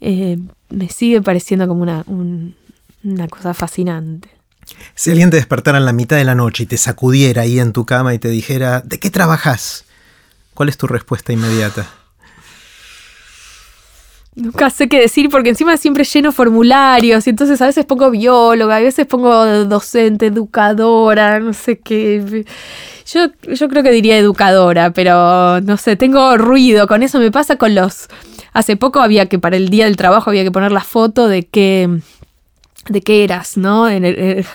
eh, 0.00 0.38
me 0.70 0.88
sigue 0.88 1.22
pareciendo 1.22 1.66
como 1.66 1.82
una, 1.82 2.04
una 2.06 3.28
cosa 3.28 3.54
fascinante. 3.54 4.28
Si 4.94 5.10
alguien 5.10 5.30
te 5.30 5.36
despertara 5.36 5.78
en 5.78 5.84
la 5.84 5.92
mitad 5.92 6.16
de 6.16 6.24
la 6.24 6.34
noche 6.34 6.62
y 6.62 6.66
te 6.66 6.76
sacudiera 6.76 7.42
ahí 7.42 7.58
en 7.58 7.72
tu 7.72 7.84
cama 7.84 8.14
y 8.14 8.18
te 8.18 8.28
dijera, 8.28 8.80
¿de 8.80 8.98
qué 8.98 9.10
trabajas? 9.10 9.84
¿Cuál 10.54 10.68
es 10.68 10.78
tu 10.78 10.86
respuesta 10.86 11.32
inmediata? 11.32 11.86
Nunca 14.36 14.68
sé 14.68 14.88
qué 14.88 14.98
decir 14.98 15.28
porque 15.28 15.50
encima 15.50 15.76
siempre 15.76 16.02
lleno 16.02 16.32
formularios 16.32 17.26
y 17.26 17.30
entonces 17.30 17.62
a 17.62 17.66
veces 17.66 17.84
pongo 17.84 18.10
bióloga, 18.10 18.76
a 18.76 18.80
veces 18.80 19.06
pongo 19.06 19.44
docente, 19.64 20.26
educadora, 20.26 21.38
no 21.38 21.52
sé 21.52 21.78
qué. 21.78 22.44
Yo, 23.06 23.26
yo 23.54 23.68
creo 23.68 23.84
que 23.84 23.92
diría 23.92 24.18
educadora, 24.18 24.92
pero 24.92 25.60
no 25.60 25.76
sé, 25.76 25.94
tengo 25.94 26.36
ruido, 26.36 26.88
con 26.88 27.02
eso 27.02 27.20
me 27.20 27.30
pasa 27.30 27.56
con 27.56 27.74
los... 27.74 28.08
Hace 28.52 28.76
poco 28.76 29.00
había 29.00 29.26
que 29.26 29.38
para 29.38 29.56
el 29.56 29.68
día 29.68 29.84
del 29.84 29.96
trabajo 29.96 30.30
había 30.30 30.44
que 30.44 30.52
poner 30.52 30.72
la 30.72 30.80
foto 30.80 31.28
de 31.28 31.44
que 31.44 32.00
de 32.88 33.00
qué 33.00 33.24
eras, 33.24 33.56
¿no? 33.56 33.88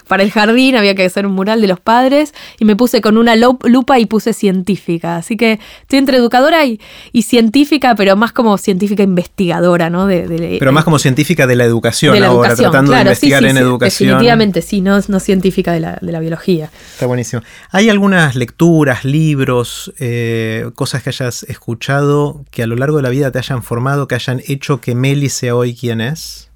para 0.07 0.23
el 0.23 0.31
jardín 0.31 0.75
había 0.75 0.95
que 0.95 1.05
hacer 1.05 1.25
un 1.25 1.33
mural 1.33 1.61
de 1.61 1.67
los 1.67 1.79
padres 1.79 2.33
y 2.59 2.65
me 2.65 2.75
puse 2.75 3.01
con 3.01 3.17
una 3.17 3.35
lupa 3.35 3.99
y 3.99 4.05
puse 4.05 4.33
científica. 4.33 5.17
Así 5.17 5.37
que 5.37 5.59
estoy 5.81 5.99
entre 5.99 6.17
educadora 6.17 6.65
y, 6.65 6.79
científica, 7.21 7.95
pero 7.95 8.15
más 8.15 8.31
como 8.31 8.57
científica 8.57 9.03
investigadora, 9.03 9.89
¿no? 9.89 10.07
De, 10.07 10.57
pero 10.59 10.71
más 10.71 10.83
como 10.83 10.97
científica 10.99 11.45
de 11.45 11.55
la 11.55 11.63
educación 11.63 12.21
ahora, 12.23 12.55
tratando 12.55 12.91
de 12.91 13.01
investigar 13.01 13.43
en 13.45 13.57
educación. 13.57 14.09
Definitivamente 14.09 14.61
sí, 14.61 14.81
no, 14.81 14.99
no 15.07 15.19
científica 15.19 15.73
de 15.73 15.79
la, 15.79 16.19
biología. 16.19 16.69
Está 16.93 17.05
buenísimo. 17.05 17.41
¿Hay 17.71 17.89
algunas 17.89 18.35
lecturas, 18.35 19.05
libros, 19.05 19.93
eh, 19.99 20.69
cosas 20.75 21.03
que 21.03 21.09
hayas 21.09 21.43
escuchado 21.43 22.43
que 22.51 22.63
a 22.63 22.67
lo 22.67 22.75
largo 22.75 22.97
de 22.97 23.03
la 23.03 23.09
vida 23.09 23.31
te 23.31 23.37
hayan 23.37 23.63
formado, 23.63 24.07
que 24.07 24.15
hayan 24.15 24.41
hecho 24.47 24.81
que 24.81 24.95
Meli 24.95 25.29
sea 25.29 25.55
hoy 25.55 25.75
quien 25.75 26.01
es? 26.01 26.48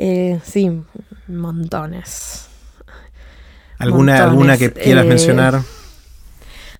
Eh, 0.00 0.38
sí, 0.44 0.70
montones. 1.26 2.46
¿Alguna, 3.78 4.24
¿Alguna 4.24 4.56
que 4.56 4.72
quieras 4.72 5.04
eh, 5.04 5.08
mencionar? 5.08 5.60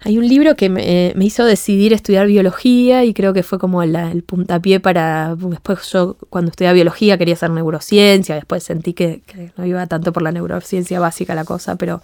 Hay 0.05 0.17
un 0.19 0.29
libro 0.29 0.55
que 0.55 0.69
me, 0.69 1.13
hizo 1.19 1.45
decidir 1.45 1.93
estudiar 1.93 2.29
biología 2.29 3.05
y 3.05 3.13
creo 3.13 3.33
que 3.33 3.43
fue 3.43 3.59
como 3.59 3.83
el 3.83 4.23
puntapié 4.23 4.79
para... 4.79 5.35
Después 5.37 5.91
yo 5.93 6.17
cuando 6.31 6.51
estudiaba 6.51 6.75
biología 6.75 7.19
quería 7.19 7.35
hacer 7.35 7.51
neurociencia, 7.51 8.37
después 8.37 8.63
sentí 8.63 8.95
que, 8.95 9.23
no 9.57 9.67
iba 9.67 9.85
tanto 9.89 10.13
por 10.13 10.23
la 10.23 10.31
neurociencia 10.31 11.01
básica 11.01 11.35
la 11.35 11.45
cosa, 11.45 11.75
pero 11.75 12.01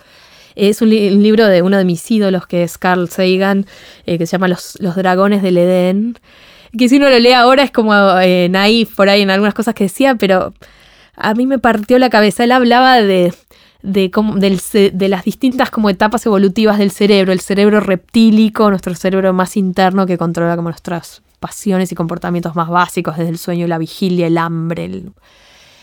es 0.57 0.83
un, 0.83 0.91
libro 0.91 1.47
de 1.47 1.63
uno 1.63 1.79
de 1.79 1.85
mis 1.85 2.11
ídolos 2.11 2.49
que 2.49 2.65
es 2.65 2.77
Carl 2.77 3.09
Sagan, 3.09 3.67
eh, 4.07 4.19
que 4.19 4.27
se 4.27 4.33
llama 4.33 4.49
Los, 4.49 4.77
Los 4.81 4.97
Dragones 4.97 5.43
del 5.43 5.59
Edén, 5.59 6.19
que 6.77 6.89
si 6.89 6.97
uno 6.97 7.09
lo 7.09 7.21
lee 7.21 7.33
ahora 7.33 7.63
es 7.63 7.71
como 7.71 7.95
eh, 8.19 8.49
naif 8.51 8.97
por 8.97 9.09
ahí 9.09 9.23
en 9.23 9.31
algunas 9.31 9.55
cosas 9.55 9.75
que 9.75 9.85
decía, 9.85 10.17
pero 10.17 10.53
a 11.17 11.35
mí 11.35 11.47
me 11.47 11.59
partió 11.59 11.99
la 11.99 12.11
cabeza. 12.11 12.45
Él 12.45 12.53
hablaba 12.53 12.97
de, 12.97 13.33
de, 13.83 14.91
de 14.93 15.09
las 15.09 15.25
distintas 15.25 15.71
como 15.71 15.91
etapas 15.91 16.25
evolutivas 16.27 16.79
del 16.79 16.91
cerebro, 16.91 17.33
el 17.33 17.41
cerebro 17.41 17.81
reptílico, 17.81 18.71
nuestro 18.71 18.95
cerebro 18.95 19.33
más 19.33 19.57
interno 19.57 20.07
que 20.07 20.19
controla 20.19 20.57
como 20.57 20.71
nuestras 20.71 21.23
pasiones 21.39 21.93
y 21.93 21.95
comportamientos 21.95 22.57
más 22.57 22.69
básicos, 22.69 23.19
desde 23.19 23.31
el 23.31 23.39
sueño, 23.39 23.67
la 23.67 23.79
vigilia, 23.79 24.27
el 24.27 24.39
hambre, 24.39 25.03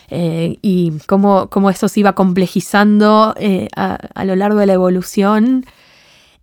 eh, 0.10 0.58
y 0.62 0.94
cómo, 1.06 1.50
cómo, 1.50 1.70
eso 1.70 1.88
se 1.88 2.00
iba 2.02 2.14
complejizando 2.14 3.34
eh, 3.38 3.70
a, 3.76 4.26
lo 4.26 4.36
largo 4.36 4.60
de 4.60 4.66
la 4.66 4.74
evolución. 4.74 5.66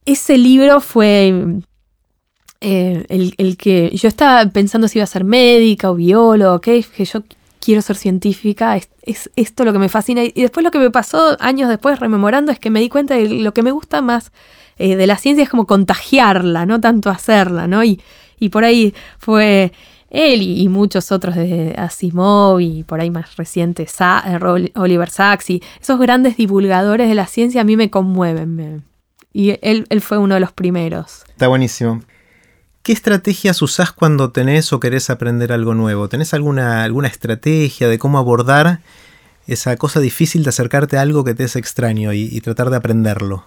Ese 0.06 0.38
libro 0.38 0.80
fue 0.80 1.60
eh, 2.60 3.04
el, 3.08 3.34
el, 3.36 3.56
que 3.56 3.90
yo 3.94 4.08
estaba 4.08 4.48
pensando 4.50 4.88
si 4.88 4.98
iba 4.98 5.04
a 5.04 5.08
ser 5.08 5.24
médica 5.24 5.90
o 5.90 5.96
biólogo, 5.96 6.60
que 6.60 6.82
yo 6.82 7.22
quiero 7.60 7.82
ser 7.82 7.96
científica, 7.96 8.76
es, 8.76 9.30
esto 9.36 9.64
lo 9.64 9.72
que 9.72 9.78
me 9.78 9.88
fascina. 9.88 10.22
Y 10.24 10.42
después 10.42 10.64
lo 10.64 10.70
que 10.70 10.78
me 10.78 10.90
pasó 10.90 11.36
años 11.40 11.68
después 11.68 12.00
rememorando 12.00 12.52
es 12.52 12.58
que 12.58 12.70
me 12.70 12.80
di 12.80 12.88
cuenta 12.88 13.14
de 13.14 13.28
lo 13.28 13.52
que 13.52 13.62
me 13.62 13.70
gusta 13.70 14.02
más 14.02 14.32
eh, 14.78 14.96
de 14.96 15.06
la 15.06 15.16
ciencia 15.16 15.42
es 15.42 15.50
como 15.50 15.66
contagiarla, 15.66 16.64
no 16.64 16.80
tanto 16.80 17.10
hacerla, 17.10 17.66
¿no? 17.66 17.82
Y, 17.82 18.00
y 18.38 18.48
por 18.50 18.64
ahí 18.64 18.94
fue 19.18 19.72
él 20.10 20.40
y, 20.40 20.68
muchos 20.68 21.12
otros 21.12 21.34
de 21.34 21.74
Asimov 21.76 22.60
y 22.60 22.84
por 22.84 23.00
ahí 23.00 23.10
más 23.10 23.36
recientes, 23.36 23.94
eh, 24.00 24.70
Oliver 24.76 25.10
Sacks 25.10 25.50
y 25.50 25.62
esos 25.80 25.98
grandes 25.98 26.36
divulgadores 26.36 27.08
de 27.08 27.14
la 27.14 27.26
ciencia 27.26 27.60
a 27.60 27.64
mí 27.64 27.76
me 27.76 27.90
conmueven. 27.90 28.84
y 29.32 29.58
él, 29.60 29.86
él 29.90 30.00
fue 30.00 30.18
uno 30.18 30.34
de 30.34 30.40
los 30.40 30.52
primeros. 30.52 31.24
Está 31.28 31.48
buenísimo. 31.48 32.00
¿Qué 32.88 32.94
estrategias 32.94 33.60
usás 33.60 33.92
cuando 33.92 34.30
tenés 34.30 34.72
o 34.72 34.80
querés 34.80 35.10
aprender 35.10 35.52
algo 35.52 35.74
nuevo? 35.74 36.08
¿Tenés 36.08 36.32
alguna, 36.32 36.84
alguna 36.84 37.08
estrategia 37.08 37.86
de 37.86 37.98
cómo 37.98 38.16
abordar 38.16 38.80
esa 39.46 39.76
cosa 39.76 40.00
difícil 40.00 40.42
de 40.42 40.48
acercarte 40.48 40.96
a 40.96 41.02
algo 41.02 41.22
que 41.22 41.34
te 41.34 41.44
es 41.44 41.54
extraño 41.56 42.14
y, 42.14 42.40
tratar 42.40 42.70
de 42.70 42.76
aprenderlo? 42.76 43.44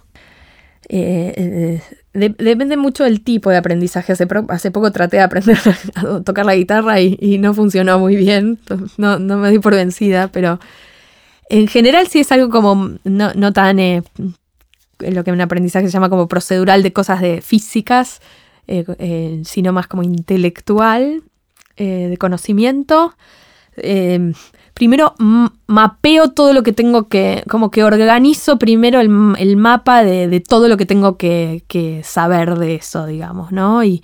Eh, 0.90 1.82
eh, 2.14 2.32
depende 2.38 2.78
mucho 2.78 3.04
del 3.04 3.22
tipo 3.22 3.50
de 3.50 3.58
aprendizaje. 3.58 4.14
Hace, 4.14 4.28
poco 4.72 4.92
traté 4.92 5.18
de 5.18 5.24
aprender 5.24 5.58
a 5.96 6.20
tocar 6.20 6.46
la 6.46 6.56
guitarra 6.56 7.02
y, 7.02 7.40
no 7.40 7.56
funcionó 7.56 7.98
muy 7.98 8.18
bien. 8.18 8.60
No, 8.98 9.18
me 9.18 9.50
di 9.50 9.58
por 9.58 9.74
vencida, 9.74 10.28
pero 10.28 10.60
en 11.50 11.68
general 11.68 12.08
sí 12.10 12.20
es 12.20 12.32
algo 12.32 12.52
como 12.52 12.92
no, 13.06 13.54
tan... 13.54 13.80
Eh, 13.80 14.04
lo 15.00 15.24
que 15.24 15.32
en 15.32 15.42
aprendizaje 15.42 15.88
se 15.88 15.94
llama 15.94 16.10
como 16.12 16.28
procedural 16.28 16.84
de 16.84 16.94
cosas 16.94 17.22
de 17.22 17.42
físicas 17.42 18.22
eh, 18.68 18.86
eh, 19.00 19.42
sino 19.46 19.74
más 19.74 19.88
como 19.88 20.04
intelectual, 20.04 21.24
eh, 21.78 22.08
de 22.10 22.18
conocimiento. 22.18 23.16
Primero 24.82 25.14
mapeo 25.68 26.30
todo 26.30 26.54
lo 26.54 26.64
que 26.64 26.74
tengo 26.74 27.08
que, 27.08 27.44
como 27.48 27.70
que 27.70 27.84
organizo 27.84 28.58
primero 28.58 29.00
el, 29.00 29.56
mapa 29.56 30.04
de, 30.04 30.40
todo 30.40 30.68
lo 30.68 30.76
que 30.76 30.88
tengo 30.88 31.18
que, 31.18 32.02
saber 32.04 32.58
de 32.58 32.74
eso, 32.74 33.06
digamos, 33.06 33.52
¿no? 33.52 33.84
Y, 33.84 34.02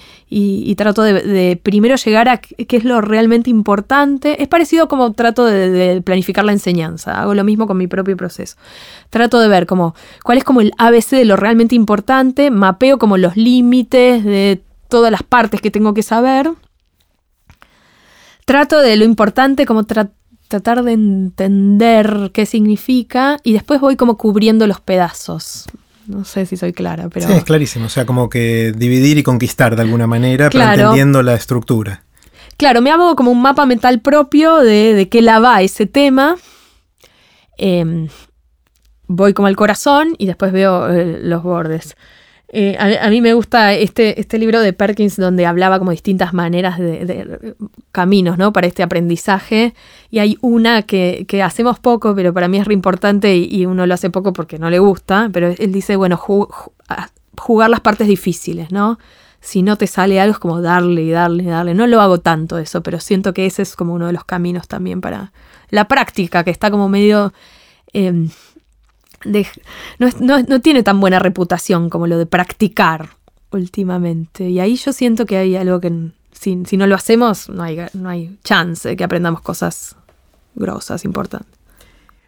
trato 0.77 1.01
de, 1.01 1.59
primero 1.63 1.95
llegar 1.95 2.29
a 2.29 2.37
qué 2.37 2.77
es 2.77 2.83
lo 2.83 3.01
realmente 3.01 3.49
importante. 3.49 4.39
Es 4.43 4.47
parecido 4.47 4.87
como 4.87 5.13
trato 5.13 5.45
de, 5.45 6.03
planificar 6.05 6.45
la 6.45 6.51
enseñanza, 6.51 7.23
hago 7.23 7.33
lo 7.33 7.43
mismo 7.43 7.65
con 7.65 7.77
mi 7.77 7.87
propio 7.87 8.15
proceso. 8.15 8.55
Trato 9.09 9.39
de 9.39 9.47
ver 9.47 9.65
como 9.65 9.95
cuál 10.23 10.37
es 10.37 10.43
como 10.43 10.61
el 10.61 10.73
ABC 10.77 11.09
de 11.09 11.25
lo 11.25 11.37
realmente 11.37 11.73
importante, 11.73 12.51
mapeo 12.51 12.99
como 12.99 13.17
los 13.17 13.35
límites 13.35 14.23
de 14.23 14.61
todas 14.89 15.11
las 15.11 15.23
partes 15.23 15.59
que 15.59 15.71
tengo 15.71 15.95
que 15.95 16.03
saber. 16.03 16.51
Trato 18.45 18.79
de 18.79 18.95
lo 18.95 19.05
importante, 19.05 19.65
como 19.65 19.83
tratar 20.47 20.83
de 20.83 20.93
entender 20.93 22.31
qué 22.33 22.45
significa 22.45 23.37
y 23.43 23.53
después 23.53 23.81
voy 23.81 23.95
como 23.95 24.17
cubriendo 24.17 24.67
los 24.67 24.81
pedazos. 24.81 25.67
No 26.07 26.23
sé 26.23 26.45
si 26.45 26.55
soy 26.55 26.71
clara, 26.71 27.09
pero... 27.09 27.27
Sí, 27.27 27.33
es 27.33 27.43
clarísimo. 27.43 27.87
O 27.87 27.89
sea, 27.89 28.05
como 28.05 28.29
que 28.29 28.71
dividir 28.75 29.17
y 29.17 29.23
conquistar 29.23 29.75
de 29.75 29.81
alguna 29.81 30.07
manera, 30.07 30.49
pero 30.49 30.63
entendiendo 30.63 31.21
la 31.21 31.33
estructura. 31.33 32.03
Claro, 32.55 32.81
me 32.81 32.91
hago 32.91 33.15
como 33.15 33.29
un 33.31 33.41
mapa 33.41 33.65
mental 33.65 33.99
propio 33.99 34.57
de, 34.57 34.93
de 34.93 35.09
qué 35.09 35.21
la 35.21 35.39
va 35.39 35.61
ese 35.61 35.85
tema. 35.85 36.37
Em, 37.57 38.07
voy 39.07 39.33
como 39.33 39.47
al 39.47 39.55
corazón 39.55 40.15
y 40.17 40.27
después 40.27 40.51
veo 40.51 40.89
eh, 40.89 41.19
los 41.21 41.43
bordes. 41.43 41.95
Eh, 42.49 42.77
a, 42.79 43.09
mí 43.09 43.19
me 43.19 43.33
gusta 43.33 43.73
este, 43.73 44.21
este 44.21 44.39
libro 44.39 44.61
de 44.61 44.71
Perkins 44.71 45.17
donde 45.17 45.45
hablaba 45.45 45.79
como 45.79 45.91
distintas 45.91 46.33
maneras 46.33 46.79
de, 46.79 47.55
caminos, 47.91 48.37
¿no? 48.37 48.53
Para 48.53 48.67
este 48.67 48.83
aprendizaje. 48.83 49.73
Y 50.09 50.19
hay 50.19 50.37
una 50.41 50.83
que, 50.83 51.25
hacemos 51.43 51.79
poco, 51.79 52.15
pero 52.15 52.33
para 52.33 52.47
mí 52.47 52.57
es 52.57 52.65
re 52.65 52.73
importante 52.73 53.35
y, 53.35 53.65
uno 53.65 53.85
lo 53.85 53.93
hace 53.93 54.09
poco 54.09 54.31
porque 54.33 54.59
no 54.59 54.69
le 54.69 54.79
gusta. 54.79 55.29
Pero 55.33 55.53
él 55.57 55.71
dice, 55.71 55.97
bueno, 55.97 56.17
jugar 56.17 57.69
las 57.69 57.81
partes 57.81 58.07
difíciles, 58.07 58.71
¿no? 58.71 58.97
Si 59.41 59.61
no 59.61 59.77
te 59.77 59.85
sale 59.87 60.19
algo 60.19 60.33
es 60.33 60.39
como 60.39 60.61
darle 60.61 61.03
y 61.03 61.11
darle 61.11 61.43
y 61.43 61.47
darle. 61.47 61.73
No 61.73 61.85
lo 61.85 62.01
hago 62.01 62.19
tanto 62.19 62.57
eso, 62.57 62.81
pero 62.81 62.99
siento 62.99 63.33
que 63.33 63.45
ese 63.45 63.61
es 63.61 63.75
como 63.75 63.93
uno 63.93 64.07
de 64.07 64.13
los 64.13 64.23
caminos 64.25 64.67
también 64.67 65.01
para 65.01 65.31
la 65.69 65.87
práctica, 65.87 66.43
que 66.43 66.51
está 66.51 66.71
como 66.71 66.87
medio... 66.87 67.33
No, 69.99 70.61
tiene 70.61 70.83
tan 70.83 70.99
buena 70.99 71.19
reputación 71.19 71.89
como 71.89 72.07
lo 72.07 72.17
de 72.17 72.25
practicar 72.25 73.09
últimamente. 73.51 74.49
Y 74.49 74.59
ahí 74.59 74.75
yo 74.75 74.93
siento 74.93 75.25
que 75.25 75.37
hay 75.37 75.55
algo 75.55 75.79
que 75.79 76.11
si, 76.31 76.55
no 76.55 76.87
lo 76.87 76.95
hacemos, 76.95 77.49
no 77.49 77.63
hay, 77.63 77.79
no 77.93 78.09
hay 78.09 78.37
chance 78.43 78.89
de 78.89 78.97
que 78.97 79.03
aprendamos 79.03 79.41
cosas 79.41 79.95
grosas, 80.55 81.05
importantes. 81.05 81.57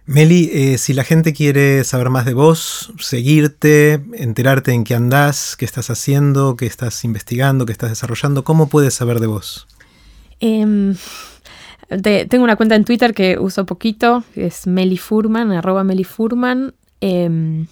Meli, 0.05 0.49
eh, 0.51 0.79
si 0.79 0.93
la 0.93 1.03
gente 1.03 1.33
quiere 1.33 1.83
saber 1.83 2.09
más 2.09 2.25
de 2.25 2.33
vos, 2.33 2.91
seguirte, 2.97 4.01
enterarte 4.13 4.71
en 4.71 4.83
qué 4.83 4.95
andás, 4.95 5.55
qué 5.55 5.65
estás 5.65 5.91
haciendo, 5.91 6.55
qué 6.55 6.65
estás 6.65 7.05
investigando, 7.05 7.67
qué 7.67 7.73
estás 7.73 7.91
desarrollando, 7.91 8.43
¿cómo 8.43 8.69
puedes 8.69 8.95
saber 8.95 9.19
de 9.19 9.27
vos? 9.27 9.67
Em, 10.39 10.95
tengo 12.01 12.43
una 12.43 12.55
cuenta 12.55 12.73
en 12.73 12.85
Twitter 12.85 13.13
que 13.13 13.37
uso 13.37 13.67
poquito, 13.67 14.23
que 14.33 14.47
es 14.47 14.65
Meli 14.65 14.97
Furman, 14.97 15.51
arroba 15.51 15.83
Meli 15.83 16.03
Em, 17.01 17.67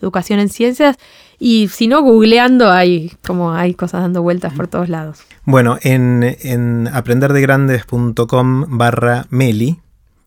educación 0.00 0.40
en 0.40 0.48
ciencias. 0.48 0.96
Y 1.38 1.68
si 1.68 1.86
no, 1.88 2.02
googleando 2.02 2.70
hay 2.70 3.12
como 3.26 3.52
hay 3.52 3.74
cosas 3.74 4.02
dando 4.02 4.22
vueltas 4.22 4.52
por 4.52 4.68
todos 4.68 4.88
lados. 4.88 5.22
Bueno, 5.44 5.78
en, 5.82 6.36
en 6.42 6.88
aprenderdegrandes.com 6.92 8.78
barra 8.78 9.26
Meli, 9.30 9.80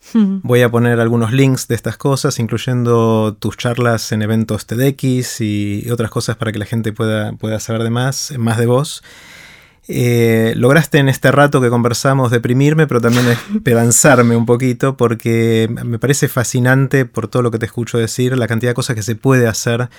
Voy 0.14 0.62
a 0.62 0.70
poner 0.70 1.00
algunos 1.00 1.32
links 1.32 1.68
de 1.68 1.76
estas 1.76 1.98
cosas, 1.98 2.40
incluyendo 2.40 3.36
tus 3.40 3.58
charlas 3.58 4.12
en 4.12 4.22
eventos 4.22 4.66
TEDx 4.66 5.42
y 5.42 5.90
otras 5.92 6.12
cosas 6.12 6.36
para 6.36 6.52
que 6.52 6.60
la 6.60 6.66
gente 6.66 6.94
pueda, 6.94 7.34
pueda 7.34 7.60
saber 7.60 7.84
de 7.84 7.90
más, 7.90 8.34
más 8.38 8.58
de 8.58 8.66
vos. 8.66 9.04
Eh, 9.88 10.54
lograste 10.56 10.98
en 11.00 11.10
este 11.10 11.32
rato 11.32 11.60
que 11.60 11.70
conversamos 11.70 12.32
deprimirme, 12.32 12.88
pero 12.88 13.02
también 13.02 13.26
esperanzarme 13.56 14.36
un 14.36 14.46
poquito, 14.46 14.96
porque 14.96 15.68
me 15.84 16.00
parece 16.00 16.28
fascinante 16.28 17.06
por 17.06 17.28
todo 17.28 17.42
lo 17.42 17.52
que 17.52 17.60
te 17.60 17.66
escucho 17.66 17.98
decir, 17.98 18.38
la 18.38 18.48
cantidad 18.48 18.72
de 18.72 18.76
cosas 18.76 18.96
que 18.96 19.04
se 19.04 19.16
puede 19.16 19.48
hacer 19.48 19.90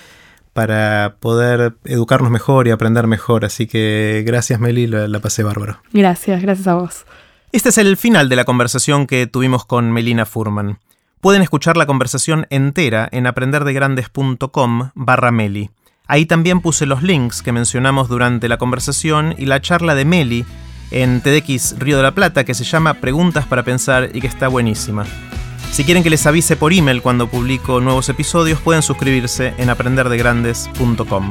para 0.54 1.16
poder 1.20 1.74
educarnos 1.84 2.30
mejor 2.30 2.66
y 2.66 2.70
aprender 2.70 3.06
mejor. 3.06 3.44
Así 3.44 3.66
que 3.66 4.22
gracias 4.26 4.58
Meli, 4.60 4.86
la 4.86 5.20
pasé 5.20 5.42
bárbaro. 5.42 5.82
Gracias, 5.92 6.40
gracias 6.40 6.66
a 6.66 6.74
vos. 6.74 7.04
Este 7.54 7.68
es 7.68 7.78
el 7.78 7.96
final 7.96 8.28
de 8.28 8.34
la 8.34 8.44
conversación 8.44 9.06
que 9.06 9.28
tuvimos 9.28 9.64
con 9.64 9.92
Melina 9.92 10.26
Furman. 10.26 10.80
Pueden 11.20 11.40
escuchar 11.40 11.76
la 11.76 11.86
conversación 11.86 12.48
entera 12.50 13.08
en 13.12 13.28
aprenderdegrandes.com 13.28 14.90
barra 14.96 15.30
Meli. 15.30 15.70
Ahí 16.08 16.26
también 16.26 16.60
puse 16.60 16.84
los 16.84 17.04
links 17.04 17.42
que 17.42 17.52
mencionamos 17.52 18.08
durante 18.08 18.48
la 18.48 18.58
conversación 18.58 19.36
y 19.38 19.46
la 19.46 19.60
charla 19.60 19.94
de 19.94 20.04
Meli 20.04 20.44
en 20.90 21.20
TEDx 21.20 21.78
Río 21.78 21.96
de 21.96 22.02
la 22.02 22.12
Plata 22.12 22.42
que 22.42 22.54
se 22.54 22.64
llama 22.64 22.94
Preguntas 22.94 23.46
para 23.46 23.62
Pensar 23.62 24.10
y 24.12 24.20
que 24.20 24.26
está 24.26 24.48
buenísima. 24.48 25.06
Si 25.70 25.84
quieren 25.84 26.02
que 26.02 26.10
les 26.10 26.26
avise 26.26 26.56
por 26.56 26.72
email 26.72 27.02
cuando 27.02 27.28
publico 27.28 27.80
nuevos 27.80 28.08
episodios, 28.08 28.58
pueden 28.58 28.82
suscribirse 28.82 29.54
en 29.58 29.70
aprenderdegrandes.com. 29.70 31.30